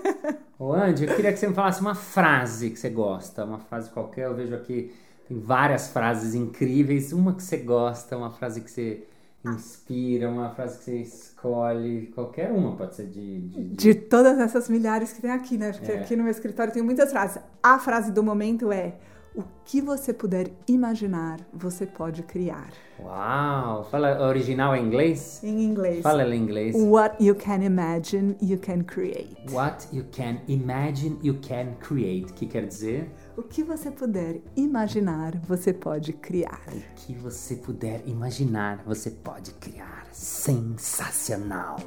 Ô, 0.58 0.72
Andy, 0.72 1.04
eu 1.06 1.14
queria 1.16 1.32
que 1.32 1.38
você 1.38 1.48
me 1.48 1.54
falasse 1.54 1.80
uma 1.80 1.94
frase 1.94 2.70
que 2.70 2.78
você 2.78 2.88
gosta, 2.88 3.44
uma 3.44 3.58
frase 3.58 3.90
qualquer. 3.90 4.26
Eu 4.26 4.34
vejo 4.34 4.54
aqui, 4.54 4.94
tem 5.28 5.38
várias 5.40 5.88
frases 5.88 6.34
incríveis. 6.34 7.12
Uma 7.12 7.34
que 7.34 7.42
você 7.42 7.56
gosta, 7.56 8.16
uma 8.16 8.30
frase 8.30 8.60
que 8.60 8.70
você 8.70 9.04
inspira, 9.44 10.30
uma 10.30 10.50
frase 10.50 10.78
que 10.78 10.84
você 10.84 10.96
escolhe. 11.00 12.06
Qualquer 12.14 12.52
uma 12.52 12.76
pode 12.76 12.94
ser 12.94 13.06
de. 13.06 13.40
de, 13.40 13.64
de- 13.64 13.74
De 13.76 13.94
todas 13.94 14.38
essas 14.38 14.68
milhares 14.68 15.12
que 15.12 15.20
tem 15.20 15.30
aqui, 15.32 15.58
né? 15.58 15.72
Porque 15.72 15.90
É. 15.92 16.00
aqui 16.00 16.14
no 16.16 16.22
meu 16.22 16.30
escritório 16.30 16.72
tem 16.72 16.82
muitas 16.82 17.10
frases. 17.10 17.42
A 17.62 17.78
frase 17.80 18.12
do 18.12 18.22
momento 18.22 18.70
é: 18.70 18.94
O 19.36 19.42
que 19.64 19.80
você 19.80 20.12
puder 20.12 20.48
imaginar, 20.68 21.40
você 21.52 21.84
pode 21.84 22.22
criar. 22.22 22.68
Uau! 23.00 23.82
Fala 23.90 24.28
original 24.28 24.76
em 24.76 24.86
inglês? 24.86 25.42
Em 25.42 25.64
inglês. 25.64 26.02
Fala 26.02 26.24
em 26.24 26.40
inglês. 26.40 26.76
What 26.76 27.16
you 27.20 27.34
can 27.34 27.64
imagine, 27.64 28.36
you 28.40 28.58
can 28.58 28.84
create. 28.84 29.34
What 29.50 29.88
you 29.92 30.04
can 30.12 30.38
imagine, 30.46 31.18
you 31.20 31.34
can 31.40 31.74
create. 31.80 32.32
Que 32.34 32.46
quer 32.46 32.64
dizer? 32.64 33.10
O 33.36 33.42
que 33.42 33.64
você 33.64 33.90
puder 33.90 34.40
imaginar, 34.54 35.36
você 35.48 35.72
pode 35.72 36.12
criar. 36.12 36.62
O 36.68 36.94
que 36.94 37.12
você 37.14 37.56
puder 37.56 38.06
imaginar, 38.06 38.84
você 38.86 39.10
pode 39.10 39.52
criar. 39.54 40.06
Sensacional! 40.12 41.78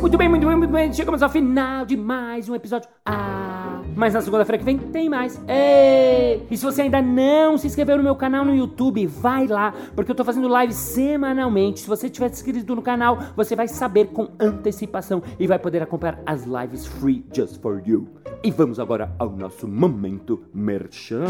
Muito 0.00 0.16
bem, 0.16 0.28
muito 0.28 0.46
bem, 0.46 0.56
muito 0.56 0.70
bem. 0.70 0.92
Chegamos 0.92 1.22
ao 1.24 1.28
final 1.28 1.84
de 1.84 1.96
mais 1.96 2.48
um 2.48 2.54
episódio. 2.54 2.88
Ah, 3.04 3.82
mas 3.96 4.14
na 4.14 4.20
segunda-feira 4.20 4.56
que 4.56 4.64
vem 4.64 4.78
tem 4.78 5.08
mais. 5.08 5.40
Ei! 5.48 6.46
E 6.48 6.56
se 6.56 6.64
você 6.64 6.82
ainda 6.82 7.02
não 7.02 7.58
se 7.58 7.66
inscreveu 7.66 7.96
no 7.96 8.04
meu 8.04 8.14
canal 8.14 8.44
no 8.44 8.54
YouTube, 8.54 9.04
vai 9.08 9.48
lá, 9.48 9.74
porque 9.96 10.12
eu 10.12 10.14
tô 10.14 10.24
fazendo 10.24 10.46
live 10.46 10.72
semanalmente. 10.72 11.80
Se 11.80 11.88
você 11.88 12.08
tiver 12.08 12.30
inscrito 12.30 12.76
no 12.76 12.82
canal, 12.82 13.18
você 13.36 13.56
vai 13.56 13.66
saber 13.66 14.06
com 14.06 14.28
antecipação 14.38 15.20
e 15.36 15.48
vai 15.48 15.58
poder 15.58 15.82
acompanhar 15.82 16.20
as 16.24 16.44
lives 16.44 16.86
free 16.86 17.26
just 17.34 17.60
for 17.60 17.82
you. 17.84 18.06
E 18.44 18.52
vamos 18.52 18.78
agora 18.78 19.12
ao 19.18 19.30
nosso 19.30 19.66
momento 19.66 20.44
merchan. 20.54 21.26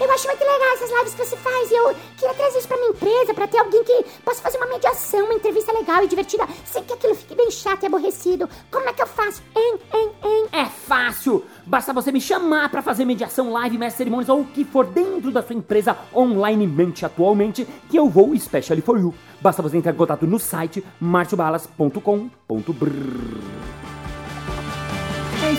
Eu 0.00 0.12
acho 0.12 0.26
muito 0.26 0.40
legal 0.40 0.74
essas 0.74 0.90
lives 0.90 1.14
que 1.14 1.24
você 1.24 1.36
faz. 1.36 1.70
E 1.70 1.74
eu 1.74 1.94
queria 2.16 2.34
trazer 2.34 2.58
isso 2.58 2.68
pra 2.68 2.76
minha 2.76 2.90
empresa, 2.90 3.34
pra 3.34 3.46
ter 3.46 3.58
alguém 3.58 3.82
que 3.84 4.04
possa 4.24 4.42
fazer 4.42 4.58
uma 4.58 4.66
mediação, 4.66 5.24
uma 5.24 5.34
entrevista 5.34 5.72
legal 5.72 6.04
e 6.04 6.08
divertida, 6.08 6.46
sem 6.64 6.82
que 6.84 6.92
aquilo 6.92 7.14
fique 7.14 7.34
bem 7.34 7.50
chato 7.50 7.82
e 7.82 7.86
aborrecido. 7.86 8.48
Como 8.70 8.88
é 8.88 8.92
que 8.92 9.02
eu 9.02 9.06
faço? 9.06 9.42
Hein, 9.54 9.78
hein, 9.94 10.10
hein? 10.24 10.46
É 10.52 10.66
fácil! 10.66 11.44
Basta 11.64 11.92
você 11.92 12.12
me 12.12 12.20
chamar 12.20 12.68
para 12.68 12.82
fazer 12.82 13.04
mediação, 13.04 13.52
live, 13.52 13.78
mestre 13.78 13.98
cerimônias 13.98 14.28
ou 14.28 14.40
o 14.40 14.44
que 14.44 14.64
for 14.64 14.86
dentro 14.86 15.30
da 15.30 15.42
sua 15.42 15.56
empresa 15.56 15.96
onlinemente 16.14 17.04
atualmente, 17.04 17.66
que 17.88 17.98
eu 17.98 18.08
vou 18.08 18.34
especially 18.34 18.82
for 18.82 18.98
you. 18.98 19.14
Basta 19.40 19.62
você 19.62 19.76
entrar 19.76 19.92
em 19.92 19.96
contato 19.96 20.26
no 20.26 20.38
site 20.38 20.84
marciobalas.com.br. 21.00 23.56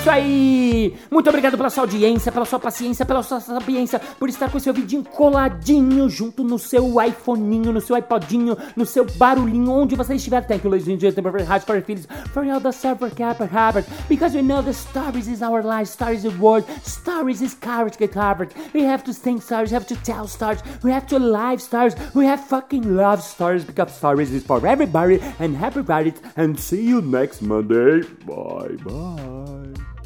Isso 0.08 0.16
aí! 0.16 0.98
Muito 1.12 1.30
obrigado 1.30 1.58
pela 1.58 1.70
sua 1.70 1.84
audiência, 1.84 2.32
pela 2.32 2.46
sua 2.46 2.58
paciência, 2.58 3.06
pela 3.06 3.22
sua 3.22 3.42
sapiência, 3.42 4.00
por 4.18 4.30
estar 4.30 4.50
com 4.50 4.58
esse 4.58 4.70
ouvidinho 4.70 5.04
coladinho 5.04 6.10
junto 6.10 6.46
no 6.46 6.58
seu 6.58 7.02
iPhoninho, 7.02 7.74
no 7.74 7.82
seu 7.82 7.98
iPodinho, 7.98 8.56
no 8.74 8.86
seu 8.86 9.06
barulhinho, 9.18 9.70
onde 9.70 9.98
você 9.98 10.16
estiver. 10.16 10.48
Thank 10.48 10.64
you, 10.64 10.72
ladies 10.72 10.88
and 10.88 10.98
gentlemen, 10.98 11.34
for 11.34 11.44
hearts, 11.44 11.66
for 11.66 11.82
feelings, 11.82 12.08
for 12.32 12.50
all 12.50 12.62
the 12.62 12.72
server 12.72 13.10
cap 13.14 13.42
Harvard, 13.42 13.86
because 14.08 14.34
we 14.34 14.42
know 14.42 14.62
the 14.62 14.72
stories 14.72 15.28
is 15.28 15.42
our 15.42 15.62
life, 15.62 15.90
stories 15.90 16.24
is 16.24 16.34
world, 16.38 16.64
stories 16.86 17.42
is 17.42 17.54
courage 17.54 17.98
get 17.98 18.14
Harvard. 18.14 18.54
We 18.74 18.84
have 18.84 19.04
to 19.04 19.14
think 19.14 19.42
stories, 19.42 19.72
we 19.72 19.74
have 19.74 19.88
to 19.88 19.98
tell 20.04 20.26
stories, 20.26 20.62
we 20.84 20.92
have 20.92 21.06
to 21.08 21.20
live 21.20 21.62
stories, 21.62 21.96
we 22.14 22.26
have 22.28 22.40
fucking 22.48 22.96
love 22.96 23.22
stories, 23.22 23.66
because 23.66 23.94
stories 23.94 24.32
is 24.32 24.46
for 24.46 24.66
everybody 24.66 25.20
and 25.38 25.58
everybody, 25.62 26.14
and 26.38 26.58
see 26.58 26.88
you 26.88 27.02
next 27.02 27.42
Monday. 27.42 28.04
Bye 28.26 28.78
bye. 28.86 29.97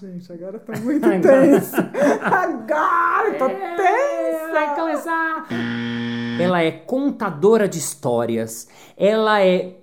Gente, 0.00 0.30
agora 0.30 0.58
tô 0.58 0.72
muito 0.80 1.08
tensa. 1.08 1.90
Agora 2.22 3.28
eu 3.28 3.38
tô 3.38 3.48
tensa. 3.48 4.52
Vai 4.52 4.74
começar! 4.74 5.46
Ela 6.40 6.62
é 6.62 6.70
contadora 6.70 7.66
de 7.68 7.78
histórias. 7.78 8.68
Ela 8.96 9.42
é. 9.42 9.76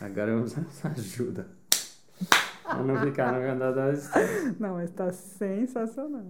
Agora 0.00 0.30
eu 0.30 0.44
ajuda. 0.84 1.48
Pra 2.62 2.82
não 2.82 3.00
ficar 3.00 3.32
no 3.32 3.52
contador 3.52 3.92
de 3.92 3.98
histórias. 3.98 4.58
Não, 4.60 4.74
mas 4.74 4.90
tá 4.90 5.12
sensacional. 5.12 6.22